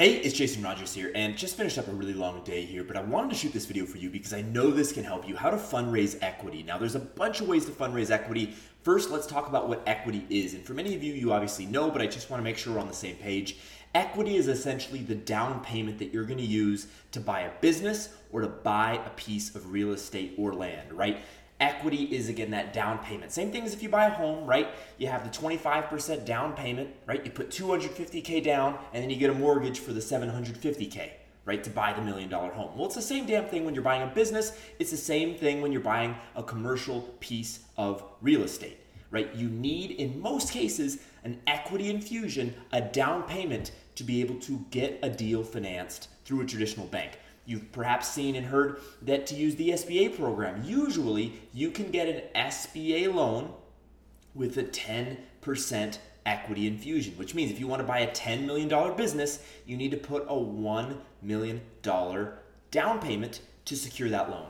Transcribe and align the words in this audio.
Hey, 0.00 0.14
it's 0.14 0.34
Jason 0.34 0.62
Rogers 0.62 0.94
here, 0.94 1.12
and 1.14 1.36
just 1.36 1.58
finished 1.58 1.76
up 1.76 1.86
a 1.86 1.92
really 1.92 2.14
long 2.14 2.42
day 2.42 2.64
here, 2.64 2.82
but 2.82 2.96
I 2.96 3.02
wanted 3.02 3.28
to 3.32 3.36
shoot 3.36 3.52
this 3.52 3.66
video 3.66 3.84
for 3.84 3.98
you 3.98 4.08
because 4.08 4.32
I 4.32 4.40
know 4.40 4.70
this 4.70 4.92
can 4.92 5.04
help 5.04 5.28
you 5.28 5.36
how 5.36 5.50
to 5.50 5.58
fundraise 5.58 6.16
equity. 6.22 6.62
Now, 6.62 6.78
there's 6.78 6.94
a 6.94 7.00
bunch 7.00 7.42
of 7.42 7.48
ways 7.48 7.66
to 7.66 7.72
fundraise 7.72 8.10
equity. 8.10 8.54
First, 8.82 9.10
let's 9.10 9.26
talk 9.26 9.46
about 9.46 9.68
what 9.68 9.82
equity 9.86 10.24
is. 10.30 10.54
And 10.54 10.64
for 10.64 10.72
many 10.72 10.94
of 10.94 11.02
you, 11.02 11.12
you 11.12 11.34
obviously 11.34 11.66
know, 11.66 11.90
but 11.90 12.00
I 12.00 12.06
just 12.06 12.30
want 12.30 12.40
to 12.40 12.44
make 12.44 12.56
sure 12.56 12.72
we're 12.72 12.80
on 12.80 12.88
the 12.88 12.94
same 12.94 13.16
page. 13.16 13.58
Equity 13.94 14.36
is 14.36 14.48
essentially 14.48 15.00
the 15.00 15.16
down 15.16 15.62
payment 15.62 15.98
that 15.98 16.14
you're 16.14 16.24
going 16.24 16.38
to 16.38 16.46
use 16.46 16.86
to 17.12 17.20
buy 17.20 17.40
a 17.40 17.50
business 17.60 18.08
or 18.32 18.40
to 18.40 18.48
buy 18.48 19.02
a 19.04 19.10
piece 19.10 19.54
of 19.54 19.70
real 19.70 19.92
estate 19.92 20.32
or 20.38 20.54
land, 20.54 20.94
right? 20.94 21.20
Equity 21.60 22.04
is 22.04 22.30
again 22.30 22.50
that 22.52 22.72
down 22.72 22.98
payment. 22.98 23.32
Same 23.32 23.52
thing 23.52 23.64
as 23.64 23.74
if 23.74 23.82
you 23.82 23.90
buy 23.90 24.06
a 24.06 24.10
home, 24.10 24.46
right? 24.46 24.68
You 24.96 25.08
have 25.08 25.30
the 25.30 25.38
25% 25.38 26.24
down 26.24 26.54
payment, 26.54 26.88
right? 27.04 27.22
You 27.22 27.30
put 27.30 27.50
250K 27.50 28.42
down 28.42 28.78
and 28.94 29.02
then 29.02 29.10
you 29.10 29.16
get 29.16 29.28
a 29.28 29.34
mortgage 29.34 29.78
for 29.78 29.92
the 29.92 30.00
750K, 30.00 31.10
right? 31.44 31.62
To 31.62 31.70
buy 31.70 31.92
the 31.92 32.00
million 32.00 32.30
dollar 32.30 32.50
home. 32.50 32.76
Well, 32.76 32.86
it's 32.86 32.94
the 32.94 33.02
same 33.02 33.26
damn 33.26 33.44
thing 33.44 33.66
when 33.66 33.74
you're 33.74 33.84
buying 33.84 34.02
a 34.02 34.06
business. 34.06 34.58
It's 34.78 34.90
the 34.90 34.96
same 34.96 35.34
thing 35.34 35.60
when 35.60 35.70
you're 35.70 35.82
buying 35.82 36.16
a 36.34 36.42
commercial 36.42 37.02
piece 37.20 37.60
of 37.76 38.02
real 38.22 38.42
estate, 38.42 38.78
right? 39.10 39.34
You 39.34 39.48
need, 39.50 39.90
in 39.92 40.18
most 40.18 40.52
cases, 40.52 41.00
an 41.24 41.40
equity 41.46 41.90
infusion, 41.90 42.54
a 42.72 42.80
down 42.80 43.24
payment 43.24 43.72
to 43.96 44.04
be 44.04 44.22
able 44.22 44.36
to 44.36 44.64
get 44.70 44.98
a 45.02 45.10
deal 45.10 45.44
financed 45.44 46.08
through 46.24 46.40
a 46.40 46.46
traditional 46.46 46.86
bank. 46.86 47.18
You've 47.46 47.72
perhaps 47.72 48.08
seen 48.08 48.36
and 48.36 48.46
heard 48.46 48.80
that 49.02 49.26
to 49.28 49.34
use 49.34 49.56
the 49.56 49.70
SBA 49.70 50.16
program, 50.16 50.62
usually 50.64 51.40
you 51.52 51.70
can 51.70 51.90
get 51.90 52.08
an 52.08 52.22
SBA 52.34 53.12
loan 53.12 53.52
with 54.34 54.56
a 54.58 54.64
10% 54.64 55.98
equity 56.26 56.66
infusion, 56.66 57.14
which 57.16 57.34
means 57.34 57.50
if 57.50 57.58
you 57.58 57.66
want 57.66 57.80
to 57.80 57.86
buy 57.86 58.00
a 58.00 58.12
$10 58.12 58.46
million 58.46 58.96
business, 58.96 59.42
you 59.66 59.76
need 59.76 59.90
to 59.90 59.96
put 59.96 60.22
a 60.24 60.34
$1 60.34 60.96
million 61.22 61.60
down 61.82 63.00
payment 63.00 63.40
to 63.64 63.76
secure 63.76 64.08
that 64.08 64.30
loan. 64.30 64.46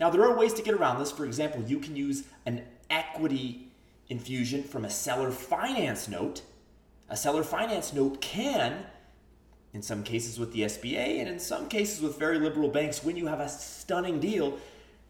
Now, 0.00 0.10
there 0.10 0.24
are 0.24 0.36
ways 0.36 0.54
to 0.54 0.62
get 0.62 0.74
around 0.74 1.00
this. 1.00 1.10
For 1.10 1.24
example, 1.24 1.62
you 1.62 1.78
can 1.80 1.96
use 1.96 2.24
an 2.46 2.64
equity 2.88 3.68
infusion 4.08 4.62
from 4.62 4.84
a 4.84 4.90
seller 4.90 5.30
finance 5.30 6.08
note. 6.08 6.42
A 7.10 7.16
seller 7.16 7.42
finance 7.42 7.92
note 7.92 8.20
can 8.20 8.84
in 9.74 9.82
some 9.82 10.02
cases 10.02 10.38
with 10.38 10.52
the 10.52 10.62
SBA, 10.62 11.20
and 11.20 11.28
in 11.28 11.38
some 11.38 11.68
cases 11.68 12.00
with 12.00 12.18
very 12.18 12.38
liberal 12.38 12.68
banks, 12.68 13.04
when 13.04 13.16
you 13.16 13.26
have 13.26 13.40
a 13.40 13.48
stunning 13.48 14.18
deal, 14.18 14.58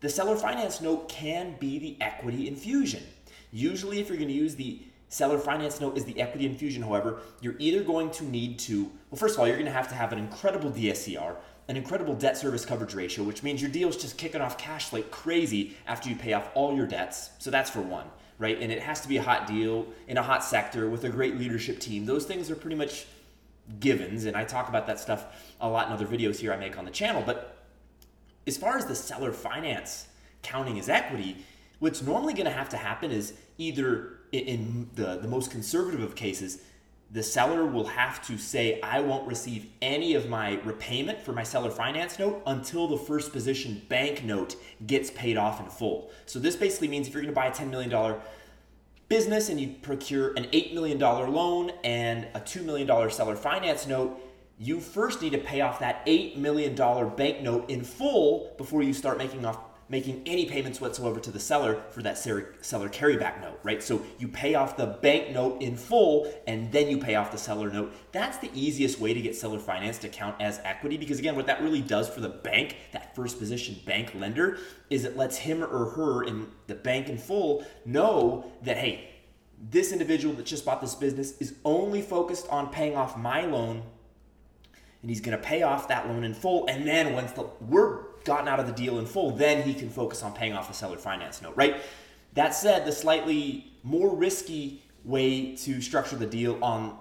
the 0.01 0.09
seller 0.09 0.37
finance 0.37 0.81
note 0.81 1.09
can 1.09 1.56
be 1.59 1.78
the 1.78 1.97
equity 2.01 2.48
infusion. 2.48 3.03
Usually, 3.51 4.01
if 4.01 4.09
you're 4.09 4.17
going 4.17 4.29
to 4.29 4.34
use 4.34 4.55
the 4.55 4.81
seller 5.09 5.39
finance 5.39 5.81
note 5.81 5.97
as 5.97 6.05
the 6.05 6.20
equity 6.20 6.47
infusion, 6.47 6.83
however, 6.83 7.20
you're 7.41 7.56
either 7.59 7.83
going 7.83 8.11
to 8.11 8.25
need 8.25 8.59
to, 8.61 8.91
well, 9.11 9.19
first 9.19 9.34
of 9.34 9.41
all, 9.41 9.47
you're 9.47 9.56
going 9.56 9.67
to 9.67 9.73
have 9.73 9.89
to 9.89 9.95
have 9.95 10.12
an 10.12 10.19
incredible 10.19 10.70
DSCR, 10.70 11.36
an 11.69 11.77
incredible 11.77 12.14
debt 12.14 12.36
service 12.36 12.64
coverage 12.64 12.95
ratio, 12.95 13.25
which 13.25 13.42
means 13.42 13.61
your 13.61 13.70
deal's 13.70 13.97
just 13.97 14.19
kicking 14.19 14.41
off 14.41 14.59
cash 14.59 14.92
like 14.92 15.11
crazy 15.11 15.77
after 15.86 16.09
you 16.09 16.17
pay 16.17 16.33
off 16.33 16.51
all 16.55 16.75
your 16.75 16.86
debts. 16.86 17.31
So 17.39 17.51
that's 17.51 17.70
for 17.70 17.81
one, 17.81 18.06
right? 18.39 18.59
And 18.61 18.70
it 18.70 18.81
has 18.81 19.01
to 19.03 19.09
be 19.09 19.17
a 19.17 19.23
hot 19.23 19.47
deal 19.47 19.86
in 20.09 20.17
a 20.17 20.23
hot 20.23 20.45
sector 20.45 20.89
with 20.89 21.05
a 21.05 21.09
great 21.09 21.39
leadership 21.39 21.79
team. 21.79 22.06
Those 22.06 22.25
things 22.25 22.51
are 22.51 22.56
pretty 22.56 22.77
much 22.77 23.06
givens, 23.80 24.24
and 24.24 24.36
I 24.36 24.44
talk 24.44 24.69
about 24.69 24.86
that 24.86 24.98
stuff 25.00 25.55
a 25.61 25.69
lot 25.69 25.86
in 25.86 25.92
other 25.92 26.06
videos 26.06 26.36
here 26.36 26.52
I 26.52 26.56
make 26.56 26.78
on 26.78 26.84
the 26.84 26.91
channel. 26.91 27.22
But 27.24 27.56
as 28.47 28.56
far 28.56 28.77
as 28.77 28.86
the 28.86 28.94
seller 28.94 29.33
finance 29.33 30.08
counting 30.42 30.78
as 30.78 30.88
equity, 30.88 31.44
what's 31.78 32.02
normally 32.02 32.33
going 32.33 32.46
to 32.46 32.52
have 32.52 32.69
to 32.70 32.77
happen 32.77 33.11
is 33.11 33.34
either 33.58 34.20
in 34.33 34.91
the, 34.94 35.19
the 35.19 35.28
most 35.28 35.50
conservative 35.50 36.02
of 36.02 36.14
cases, 36.14 36.61
the 37.11 37.22
seller 37.22 37.64
will 37.64 37.86
have 37.86 38.24
to 38.27 38.36
say, 38.36 38.80
I 38.83 39.00
won't 39.00 39.27
receive 39.27 39.66
any 39.80 40.14
of 40.14 40.28
my 40.28 40.61
repayment 40.62 41.22
for 41.22 41.33
my 41.33 41.42
seller 41.42 41.70
finance 41.70 42.19
note 42.19 42.42
until 42.46 42.86
the 42.86 42.98
first 42.98 43.33
position 43.33 43.83
bank 43.89 44.24
note 44.24 44.56
gets 44.86 45.11
paid 45.11 45.39
off 45.39 45.58
in 45.61 45.66
full. 45.66 46.11
So, 46.27 46.39
this 46.39 46.55
basically 46.55 46.89
means 46.89 47.08
if 47.08 47.14
you're 47.14 47.22
going 47.22 47.34
to 47.34 47.41
buy 47.41 47.46
a 47.46 47.50
$10 47.50 47.70
million 47.70 47.90
business 49.08 49.48
and 49.48 49.61
you 49.61 49.74
procure 49.83 50.35
an 50.35 50.45
$8 50.45 50.74
million 50.74 50.98
loan 50.98 51.73
and 51.85 52.27
a 52.35 52.41
$2 52.41 52.64
million 52.64 53.11
seller 53.11 53.36
finance 53.36 53.86
note, 53.86 54.20
you 54.58 54.80
first 54.80 55.23
need 55.23 55.33
to 55.33 55.39
pay 55.39 55.61
off 55.61 55.79
that 55.80 56.05
$8 56.07 56.36
million 56.36 56.74
bank 56.74 57.42
note 57.42 57.70
in 57.70 57.85
full 57.85 58.52
before 58.58 58.83
you 58.83 58.92
start 58.92 59.19
making 59.19 59.45
off 59.45 59.67
making 59.89 60.23
any 60.27 60.45
payments 60.47 60.81
whatsoever 60.81 61.19
to 61.21 61.31
the 61.31 61.41
seller 61.41 61.83
for 61.91 62.03
that 62.03 62.19
seller 62.19 62.89
carryback 62.89 63.41
note, 63.41 63.59
right? 63.63 63.83
So 63.83 64.03
you 64.19 64.29
pay 64.29 64.55
off 64.55 64.77
the 64.77 64.87
bank 64.87 65.31
note 65.31 65.63
in 65.63 65.77
full 65.77 66.33
and 66.47 66.71
then 66.71 66.89
you 66.89 66.99
pay 66.99 67.15
off 67.15 67.33
the 67.33 67.39
seller 67.39 67.71
note. 67.71 67.95
That's 68.13 68.37
the 68.39 68.51
easiest 68.53 69.01
way 69.01 69.15
to 69.15 69.21
get 69.21 69.35
seller 69.35 69.59
finance 69.59 69.99
to 69.99 70.09
count 70.09 70.37
as 70.41 70.61
equity 70.65 70.97
because, 70.97 71.19
again, 71.19 71.37
what 71.37 71.47
that 71.47 71.63
really 71.63 71.81
does 71.81 72.09
for 72.09 72.21
the 72.21 72.29
bank, 72.29 72.77
that 72.93 73.15
first 73.17 73.39
position 73.39 73.81
bank 73.87 74.15
lender, 74.15 74.59
is 74.91 75.05
it 75.05 75.17
lets 75.17 75.39
him 75.39 75.63
or 75.63 75.91
her 75.91 76.23
in 76.25 76.49
the 76.67 76.75
bank 76.75 77.09
in 77.09 77.17
full 77.17 77.65
know 77.87 78.53
that, 78.63 78.77
hey, 78.77 79.09
this 79.70 79.93
individual 79.93 80.35
that 80.35 80.47
just 80.47 80.65
bought 80.65 80.81
this 80.81 80.95
business 80.95 81.37
is 81.39 81.55
only 81.65 82.03
focused 82.03 82.47
on 82.49 82.69
paying 82.70 82.95
off 82.95 83.17
my 83.17 83.45
loan 83.45 83.83
and 85.03 85.11
he's 85.11 85.20
going 85.20 85.37
to 85.37 85.43
pay 85.43 85.63
off 85.63 85.89
that 85.89 86.09
loan 86.09 86.25
in 86.25 86.35
full 86.35 86.67
and 86.69 86.87
then 86.87 87.13
once 87.13 87.33
the 87.33 87.49
we're 87.61 88.08
gotten 88.28 88.46
out 88.46 88.61
of 88.61 88.66
the 88.66 88.72
deal 88.72 89.00
in 89.00 89.06
full, 89.06 89.33
then 89.33 89.62
he 89.62 89.74
can 89.74 89.90
focus 89.90 90.22
on 90.22 90.33
paying 90.33 90.52
off 90.52 90.68
the 90.68 90.74
seller 90.74 90.96
finance 90.96 91.42
note, 91.42 91.56
right? 91.56 91.83
That 92.34 92.55
said, 92.55 92.86
the 92.86 92.92
slightly 92.92 93.72
more 93.83 94.14
risky 94.14 94.83
way 95.05 95.56
to 95.56 95.80
structure 95.80 96.16
the 96.16 96.27
deal 96.27 96.62
on 96.62 96.96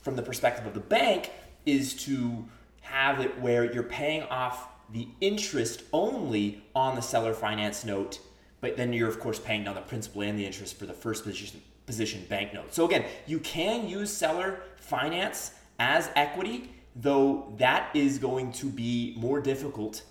from 0.00 0.16
the 0.16 0.22
perspective 0.22 0.64
of 0.66 0.74
the 0.74 0.80
bank 0.80 1.30
is 1.66 1.94
to 2.04 2.44
have 2.80 3.20
it 3.20 3.38
where 3.40 3.72
you're 3.72 3.82
paying 3.82 4.22
off 4.24 4.68
the 4.90 5.08
interest 5.20 5.82
only 5.92 6.62
on 6.74 6.94
the 6.96 7.02
seller 7.02 7.34
finance 7.34 7.84
note, 7.84 8.20
but 8.60 8.76
then 8.76 8.92
you're 8.92 9.08
of 9.08 9.20
course 9.20 9.38
paying 9.38 9.64
down 9.64 9.74
the 9.74 9.80
principal 9.80 10.22
and 10.22 10.38
the 10.38 10.44
interest 10.44 10.78
for 10.78 10.86
the 10.86 10.92
first 10.92 11.24
position 11.24 11.60
position 11.86 12.24
bank 12.28 12.54
note. 12.54 12.72
So 12.72 12.84
again, 12.84 13.04
you 13.26 13.40
can 13.40 13.88
use 13.88 14.12
seller 14.12 14.60
finance 14.76 15.52
as 15.78 16.10
equity, 16.14 16.70
though 16.94 17.52
that 17.58 17.90
is 17.94 18.18
going 18.18 18.52
to 18.52 18.66
be 18.66 19.14
more 19.16 19.40
difficult 19.40 20.02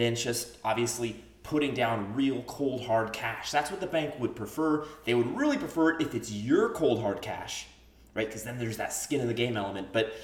than 0.00 0.14
just 0.14 0.56
obviously 0.64 1.22
putting 1.42 1.74
down 1.74 2.14
real 2.14 2.42
cold 2.42 2.84
hard 2.84 3.12
cash. 3.12 3.50
That's 3.50 3.70
what 3.70 3.80
the 3.80 3.86
bank 3.86 4.14
would 4.18 4.36
prefer. 4.36 4.86
They 5.04 5.14
would 5.14 5.36
really 5.36 5.56
prefer 5.56 5.90
it 5.90 6.02
if 6.02 6.14
it's 6.14 6.30
your 6.30 6.70
cold 6.70 7.00
hard 7.00 7.22
cash, 7.22 7.66
right? 8.14 8.26
Because 8.26 8.44
then 8.44 8.58
there's 8.58 8.76
that 8.76 8.92
skin 8.92 9.20
in 9.20 9.26
the 9.26 9.34
game 9.34 9.56
element. 9.56 9.88
But 9.92 10.14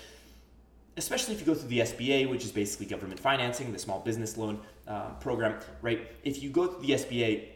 especially 0.97 1.35
if 1.35 1.41
you 1.41 1.47
go 1.47 1.55
through 1.55 1.69
the 1.69 1.81
SBA, 1.81 2.31
which 2.31 2.45
is 2.45 2.53
basically 2.53 2.87
government 2.87 3.21
financing, 3.21 3.73
the 3.73 3.79
small 3.79 4.01
business 4.01 4.37
loan 4.37 4.61
uh, 4.87 5.11
program, 5.21 5.59
right? 5.83 6.11
If 6.23 6.43
you 6.43 6.51
go 6.51 6.67
through 6.67 6.87
the 6.87 6.93
SBA, 6.95 7.49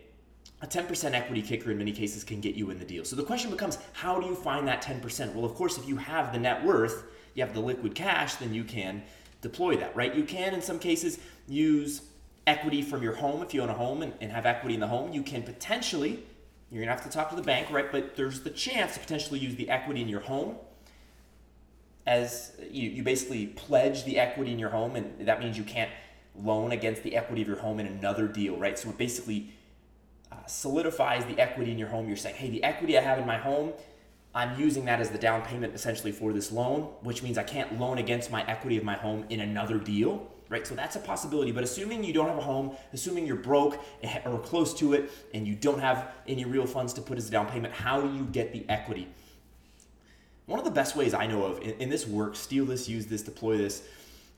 a 0.63 0.67
10% 0.67 1.13
equity 1.15 1.41
kicker 1.41 1.71
in 1.71 1.79
many 1.79 1.93
cases 1.93 2.23
can 2.23 2.41
get 2.41 2.55
you 2.55 2.71
in 2.71 2.79
the 2.79 2.85
deal. 2.85 3.05
So 3.05 3.17
the 3.17 3.23
question 3.23 3.51
becomes, 3.51 3.79
how 3.95 4.21
do 4.21 4.27
you 4.27 4.35
find 4.35 4.69
that 4.69 4.83
10%? 4.83 5.35
Well, 5.35 5.45
of 5.45 5.55
course, 5.55 5.79
if 5.79 5.89
you 5.89 5.97
have 5.97 6.33
the 6.33 6.39
net 6.39 6.63
worth, 6.65 7.05
you 7.35 7.43
have 7.43 7.55
the 7.55 7.61
liquid 7.61 7.95
cash, 7.95 8.35
then 8.35 8.53
you 8.53 8.65
can 8.65 9.03
deploy 9.41 9.77
that, 9.77 9.97
right? 9.97 10.15
You 10.15 10.25
can, 10.25 10.53
in 10.53 10.61
some 10.61 10.79
cases, 10.79 11.19
use 11.49 12.03
equity 12.47 12.83
from 12.83 13.03
your 13.03 13.15
home 13.15 13.43
if 13.43 13.55
you 13.55 13.63
own 13.63 13.71
a 13.71 13.75
home 13.75 14.03
and, 14.03 14.13
and 14.21 14.33
have 14.33 14.47
equity 14.47 14.75
in 14.75 14.81
the 14.81 14.89
home. 14.89 15.13
You 15.13 15.23
can 15.23 15.43
potentially, 15.43 16.25
you're 16.71 16.83
gonna 16.83 16.95
have 16.95 17.05
to 17.05 17.11
talk 17.11 17.31
to 17.31 17.37
the 17.37 17.43
bank, 17.43 17.71
right? 17.71 17.91
But 17.91 18.17
there's 18.17 18.41
the 18.41 18.51
chance 18.51 18.95
to 18.95 19.01
potentially 19.01 19.39
use 19.39 19.57
the 19.57 19.71
equity 19.71 20.01
in 20.01 20.09
your 20.09 20.21
home 20.21 20.57
as 22.07 22.53
you, 22.71 22.89
you 22.89 23.03
basically 23.03 23.47
pledge 23.47 24.05
the 24.05 24.19
equity 24.19 24.53
in 24.53 24.59
your 24.59 24.71
home, 24.71 24.97
and 24.97 25.27
that 25.27 25.41
means 25.41 25.57
you 25.57 25.65
can't 25.65 25.91
loan 26.35 26.73
against 26.73 27.03
the 27.03 27.15
equity 27.17 27.43
of 27.43 27.49
your 27.49 27.59
home 27.59 27.79
in 27.79 27.87
another 27.87 28.27
deal, 28.27 28.57
right? 28.57 28.79
So 28.79 28.89
it 28.89 28.99
basically 28.99 29.53
uh, 30.33 30.37
solidifies 30.47 31.25
the 31.27 31.39
equity 31.39 31.71
in 31.71 31.79
your 31.79 31.89
home. 31.89 32.09
You're 32.09 32.17
saying, 32.17 32.37
hey, 32.37 32.51
the 32.51 32.65
equity 32.65 32.97
I 32.97 33.03
have 33.03 33.19
in 33.19 33.27
my 33.27 33.37
home, 33.37 33.73
I'm 34.35 34.59
using 34.59 34.85
that 34.87 35.01
as 35.01 35.11
the 35.11 35.19
down 35.19 35.43
payment 35.43 35.75
essentially 35.75 36.13
for 36.13 36.33
this 36.33 36.51
loan, 36.53 36.83
which 37.03 37.23
means 37.23 37.37
I 37.37 37.43
can't 37.43 37.79
loan 37.79 37.99
against 37.99 38.31
my 38.31 38.45
equity 38.47 38.77
of 38.77 38.85
my 38.85 38.95
home 38.95 39.25
in 39.29 39.41
another 39.41 39.79
deal, 39.79 40.27
right? 40.51 40.67
So 40.67 40.75
that's 40.75 40.97
a 40.97 40.99
possibility. 40.99 41.53
But 41.53 41.65
assuming 41.65 42.05
you 42.05 42.13
don't 42.13 42.29
have 42.29 42.37
a 42.37 42.43
home, 42.43 42.77
assuming 42.93 43.27
you're 43.27 43.37
broke 43.37 43.81
eh, 44.03 44.21
or 44.27 44.39
close 44.39 44.75
to 44.75 44.93
it, 44.93 45.11
and 45.33 45.49
you 45.49 45.55
don't 45.55 45.81
have 45.81 46.13
any 46.29 46.45
real 46.45 46.67
funds 46.67 46.93
to 46.95 47.01
put 47.01 47.17
as 47.17 47.29
a 47.29 47.31
down 47.31 47.47
payment, 47.47 47.73
how 47.73 48.03
do 48.03 48.15
you 48.15 48.25
get 48.25 48.53
the 48.53 48.69
equity? 48.69 49.09
One 50.45 50.59
of 50.59 50.67
the 50.67 50.71
best 50.71 50.95
ways 50.97 51.15
I 51.15 51.27
know 51.27 51.45
of 51.45 51.63
in, 51.63 51.71
in 51.79 51.89
this 51.89 52.07
work, 52.07 52.37
steal 52.37 52.67
this, 52.67 52.89
use 52.89 53.07
this, 53.07 53.23
deploy 53.23 53.57
this, 53.57 53.83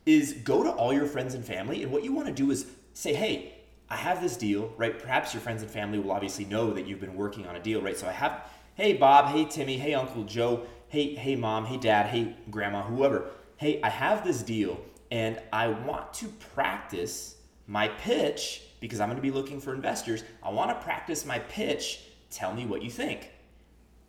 is 0.06 0.34
go 0.44 0.62
to 0.62 0.70
all 0.70 0.92
your 0.92 1.06
friends 1.06 1.34
and 1.34 1.44
family. 1.44 1.82
And 1.82 1.90
what 1.90 2.04
you 2.04 2.12
want 2.12 2.28
to 2.28 2.34
do 2.34 2.50
is 2.52 2.66
say, 2.92 3.14
hey, 3.14 3.54
I 3.88 3.96
have 3.96 4.22
this 4.22 4.36
deal, 4.36 4.72
right? 4.76 4.96
Perhaps 4.98 5.34
your 5.34 5.40
friends 5.40 5.62
and 5.62 5.70
family 5.70 5.98
will 5.98 6.12
obviously 6.12 6.44
know 6.44 6.72
that 6.74 6.86
you've 6.86 7.00
been 7.00 7.16
working 7.16 7.46
on 7.46 7.56
a 7.56 7.60
deal, 7.60 7.80
right? 7.80 7.96
So 7.96 8.06
I 8.06 8.12
have 8.12 8.42
Hey 8.74 8.94
Bob, 8.94 9.34
hey 9.34 9.44
Timmy, 9.44 9.76
hey 9.76 9.92
Uncle 9.92 10.24
Joe, 10.24 10.62
hey 10.88 11.14
hey 11.14 11.36
mom, 11.36 11.66
hey 11.66 11.76
dad, 11.76 12.06
hey 12.06 12.34
grandma, 12.50 12.82
whoever. 12.82 13.26
Hey, 13.58 13.82
I 13.82 13.90
have 13.90 14.24
this 14.24 14.42
deal 14.42 14.80
and 15.12 15.38
I 15.52 15.68
want 15.68 16.14
to 16.14 16.28
practice 16.54 17.36
my 17.66 17.88
pitch 17.88 18.62
because 18.80 18.98
I'm 18.98 19.10
going 19.10 19.16
to 19.16 19.22
be 19.22 19.30
looking 19.30 19.60
for 19.60 19.74
investors. 19.74 20.24
I 20.42 20.48
want 20.48 20.70
to 20.70 20.82
practice 20.82 21.26
my 21.26 21.38
pitch. 21.38 22.00
Tell 22.30 22.54
me 22.54 22.64
what 22.64 22.82
you 22.82 22.90
think. 22.90 23.30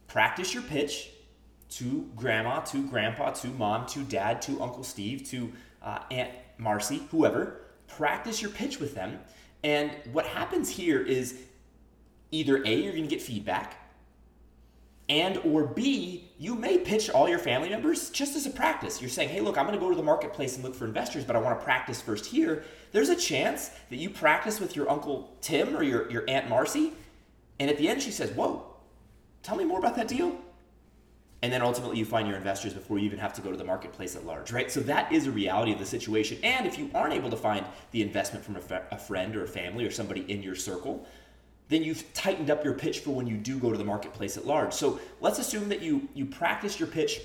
Practice 0.07 0.53
your 0.53 0.63
pitch 0.63 1.09
to 1.71 2.09
grandma, 2.15 2.61
to 2.61 2.87
grandpa, 2.87 3.31
to 3.31 3.47
mom, 3.47 3.85
to 3.87 3.99
dad, 4.03 4.41
to 4.43 4.61
Uncle 4.61 4.85
Steve, 4.85 5.29
to 5.29 5.51
uh, 5.81 5.99
Aunt 6.09 6.31
Marcy, 6.57 7.01
whoever. 7.11 7.65
Practice 7.87 8.41
your 8.41 8.51
pitch 8.51 8.79
with 8.79 8.95
them. 8.95 9.19
And 9.61 9.91
what 10.13 10.25
happens 10.25 10.69
here 10.69 11.01
is 11.01 11.37
either 12.31 12.63
A, 12.63 12.75
you're 12.81 12.93
going 12.93 13.03
to 13.03 13.13
get 13.13 13.21
feedback, 13.21 13.82
and 15.09 15.37
or 15.39 15.65
B, 15.65 16.31
you 16.37 16.55
may 16.55 16.77
pitch 16.77 17.09
all 17.09 17.27
your 17.27 17.39
family 17.39 17.69
members 17.69 18.09
just 18.09 18.35
as 18.35 18.45
a 18.45 18.49
practice. 18.49 19.01
You're 19.01 19.09
saying, 19.09 19.29
hey, 19.29 19.41
look, 19.41 19.57
I'm 19.57 19.65
going 19.65 19.77
to 19.77 19.83
go 19.83 19.89
to 19.89 19.95
the 19.95 20.03
marketplace 20.03 20.55
and 20.55 20.63
look 20.63 20.75
for 20.75 20.85
investors, 20.85 21.25
but 21.25 21.35
I 21.35 21.39
want 21.39 21.59
to 21.59 21.63
practice 21.63 22.01
first 22.01 22.25
here. 22.25 22.63
There's 22.91 23.09
a 23.09 23.15
chance 23.15 23.69
that 23.89 23.97
you 23.97 24.09
practice 24.09 24.59
with 24.59 24.75
your 24.75 24.89
Uncle 24.89 25.35
Tim 25.41 25.75
or 25.75 25.83
your, 25.83 26.09
your 26.09 26.23
Aunt 26.29 26.49
Marcy, 26.49 26.93
and 27.59 27.69
at 27.69 27.77
the 27.77 27.89
end 27.89 28.01
she 28.01 28.11
says, 28.11 28.31
whoa, 28.31 28.65
tell 29.41 29.57
me 29.57 29.65
more 29.65 29.79
about 29.79 29.95
that 29.97 30.07
deal. 30.07 30.37
And 31.41 31.51
then 31.51 31.61
ultimately 31.61 31.97
you 31.97 32.05
find 32.05 32.25
your 32.25 32.37
investors 32.37 32.73
before 32.73 32.97
you 32.97 33.05
even 33.05 33.19
have 33.19 33.33
to 33.33 33.41
go 33.41 33.51
to 33.51 33.57
the 33.57 33.65
marketplace 33.65 34.15
at 34.15 34.25
large, 34.25 34.53
right? 34.53 34.71
So 34.71 34.79
that 34.81 35.11
is 35.11 35.27
a 35.27 35.31
reality 35.31 35.73
of 35.73 35.79
the 35.79 35.85
situation. 35.85 36.37
And 36.41 36.65
if 36.65 36.79
you 36.79 36.89
aren't 36.95 37.13
able 37.13 37.29
to 37.29 37.35
find 37.35 37.65
the 37.91 38.01
investment 38.01 38.45
from 38.45 38.55
a, 38.55 38.81
a 38.91 38.97
friend 38.97 39.35
or 39.35 39.43
a 39.43 39.47
family 39.47 39.85
or 39.85 39.91
somebody 39.91 40.21
in 40.31 40.41
your 40.41 40.55
circle, 40.55 41.05
then 41.69 41.83
you've 41.83 42.13
tightened 42.13 42.49
up 42.49 42.63
your 42.63 42.73
pitch 42.73 42.99
for 42.99 43.11
when 43.11 43.27
you 43.27 43.37
do 43.37 43.57
go 43.57 43.71
to 43.71 43.77
the 43.77 43.85
marketplace 43.85 44.37
at 44.37 44.45
large. 44.45 44.73
So 44.73 44.99
let's 45.21 45.39
assume 45.39 45.69
that 45.69 45.81
you 45.81 46.07
you 46.13 46.25
practice 46.25 46.79
your 46.79 46.87
pitch 46.87 47.21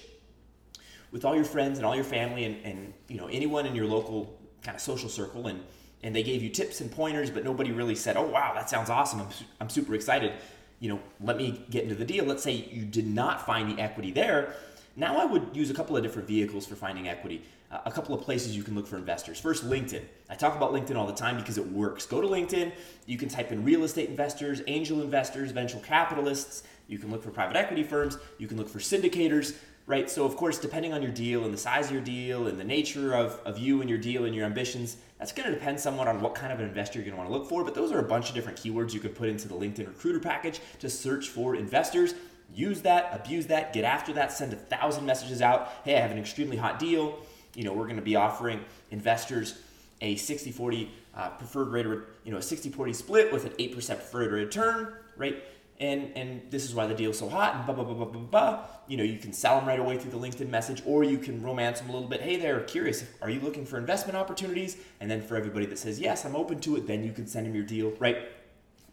with 1.10 1.24
all 1.24 1.34
your 1.34 1.44
friends 1.44 1.78
and 1.78 1.86
all 1.86 1.94
your 1.94 2.04
family 2.04 2.44
and, 2.44 2.64
and 2.64 2.94
you 3.08 3.16
know 3.16 3.26
anyone 3.26 3.66
in 3.66 3.74
your 3.74 3.86
local 3.86 4.38
kind 4.62 4.74
of 4.74 4.80
social 4.80 5.08
circle 5.08 5.46
and 5.46 5.62
and 6.02 6.14
they 6.14 6.22
gave 6.22 6.42
you 6.42 6.48
tips 6.48 6.80
and 6.80 6.90
pointers, 6.90 7.28
but 7.30 7.44
nobody 7.44 7.72
really 7.72 7.96
said, 7.96 8.16
"Oh 8.16 8.26
wow, 8.26 8.52
that 8.54 8.70
sounds 8.70 8.90
awesome! 8.90 9.20
I'm, 9.20 9.28
I'm 9.60 9.68
super 9.68 9.94
excited." 9.94 10.32
You 10.80 10.90
know, 10.90 11.00
let 11.20 11.36
me 11.36 11.64
get 11.70 11.82
into 11.82 11.96
the 11.96 12.04
deal. 12.04 12.24
Let's 12.24 12.44
say 12.44 12.52
you 12.52 12.84
did 12.84 13.06
not 13.06 13.44
find 13.44 13.76
the 13.76 13.82
equity 13.82 14.12
there. 14.12 14.54
Now 14.98 15.16
I 15.16 15.24
would 15.24 15.50
use 15.54 15.70
a 15.70 15.74
couple 15.74 15.96
of 15.96 16.02
different 16.02 16.26
vehicles 16.26 16.66
for 16.66 16.74
finding 16.74 17.08
equity 17.08 17.42
uh, 17.70 17.80
a 17.84 17.90
couple 17.90 18.14
of 18.14 18.22
places 18.22 18.56
you 18.56 18.62
can 18.62 18.74
look 18.74 18.86
for 18.86 18.96
investors. 18.96 19.38
First, 19.38 19.68
LinkedIn. 19.68 20.02
I 20.30 20.34
talk 20.34 20.56
about 20.56 20.72
LinkedIn 20.72 20.96
all 20.96 21.06
the 21.06 21.12
time 21.12 21.36
because 21.36 21.58
it 21.58 21.66
works. 21.66 22.06
Go 22.06 22.20
to 22.20 22.26
LinkedIn, 22.26 22.72
you 23.06 23.18
can 23.18 23.28
type 23.28 23.52
in 23.52 23.64
real 23.64 23.84
estate 23.84 24.08
investors, 24.08 24.62
angel 24.66 25.02
investors, 25.02 25.50
venture 25.50 25.78
capitalists, 25.80 26.62
you 26.88 26.98
can 26.98 27.10
look 27.10 27.22
for 27.22 27.30
private 27.30 27.56
equity 27.56 27.82
firms, 27.82 28.16
you 28.38 28.46
can 28.46 28.56
look 28.56 28.68
for 28.68 28.78
syndicators, 28.78 29.54
right? 29.86 30.10
So, 30.10 30.24
of 30.24 30.36
course, 30.36 30.58
depending 30.58 30.94
on 30.94 31.02
your 31.02 31.12
deal 31.12 31.44
and 31.44 31.52
the 31.52 31.58
size 31.58 31.86
of 31.86 31.92
your 31.92 32.00
deal 32.00 32.46
and 32.46 32.58
the 32.58 32.64
nature 32.64 33.14
of, 33.14 33.38
of 33.44 33.58
you 33.58 33.80
and 33.80 33.90
your 33.90 33.98
deal 33.98 34.24
and 34.24 34.34
your 34.34 34.46
ambitions, 34.46 34.96
that's 35.18 35.32
going 35.32 35.48
to 35.48 35.54
depend 35.54 35.78
somewhat 35.78 36.08
on 36.08 36.20
what 36.20 36.34
kind 36.34 36.52
of 36.52 36.60
an 36.60 36.66
investor 36.66 36.98
you're 36.98 37.04
going 37.04 37.16
to 37.16 37.18
want 37.18 37.30
to 37.30 37.36
look 37.36 37.48
for. 37.48 37.64
But 37.64 37.74
those 37.74 37.92
are 37.92 37.98
a 37.98 38.04
bunch 38.04 38.28
of 38.28 38.34
different 38.34 38.58
keywords 38.58 38.94
you 38.94 39.00
can 39.00 39.10
put 39.10 39.28
into 39.28 39.48
the 39.48 39.54
LinkedIn 39.54 39.86
recruiter 39.86 40.20
package 40.20 40.60
to 40.78 40.88
search 40.88 41.28
for 41.28 41.54
investors. 41.54 42.14
Use 42.54 42.82
that, 42.82 43.10
abuse 43.12 43.46
that, 43.46 43.72
get 43.72 43.84
after 43.84 44.12
that, 44.14 44.32
send 44.32 44.52
a 44.52 44.56
thousand 44.56 45.06
messages 45.06 45.42
out. 45.42 45.70
Hey, 45.84 45.96
I 45.96 46.00
have 46.00 46.10
an 46.10 46.18
extremely 46.18 46.56
hot 46.56 46.78
deal 46.78 47.18
you 47.58 47.64
know, 47.64 47.72
we're 47.72 47.84
going 47.84 47.96
to 47.96 48.02
be 48.02 48.14
offering 48.14 48.64
investors 48.92 49.58
a 50.00 50.14
60-40 50.14 50.88
uh, 51.16 51.30
preferred 51.30 51.68
rate, 51.68 51.86
you 52.24 52.30
know, 52.30 52.38
a 52.38 52.40
60-40 52.40 52.94
split 52.94 53.32
with 53.32 53.44
an 53.44 53.52
8% 53.52 53.74
preferred 53.74 54.30
return, 54.30 54.94
right? 55.16 55.42
And 55.80 56.12
and 56.16 56.42
this 56.50 56.64
is 56.64 56.74
why 56.74 56.86
the 56.86 56.94
deal's 56.94 57.18
so 57.18 57.28
hot 57.28 57.54
and 57.54 57.64
blah, 57.64 57.74
blah, 57.74 57.84
blah, 57.84 57.94
blah, 57.94 58.04
blah, 58.04 58.20
blah. 58.20 58.64
You 58.88 58.96
know, 58.96 59.04
you 59.04 59.18
can 59.18 59.32
sell 59.32 59.58
them 59.58 59.68
right 59.68 59.78
away 59.78 59.96
through 59.96 60.10
the 60.10 60.18
LinkedIn 60.18 60.48
message 60.48 60.82
or 60.84 61.04
you 61.04 61.18
can 61.18 61.40
romance 61.40 61.80
them 61.80 61.90
a 61.90 61.92
little 61.92 62.08
bit. 62.08 62.20
Hey 62.20 62.36
there, 62.36 62.60
curious, 62.60 63.04
are 63.22 63.30
you 63.30 63.40
looking 63.40 63.64
for 63.64 63.78
investment 63.78 64.16
opportunities? 64.16 64.76
And 65.00 65.10
then 65.10 65.22
for 65.22 65.36
everybody 65.36 65.66
that 65.66 65.78
says, 65.78 66.00
yes, 66.00 66.24
I'm 66.24 66.34
open 66.34 66.60
to 66.60 66.76
it, 66.76 66.86
then 66.86 67.04
you 67.04 67.12
can 67.12 67.26
send 67.26 67.46
them 67.46 67.54
your 67.54 67.64
deal, 67.64 67.92
right? 68.00 68.28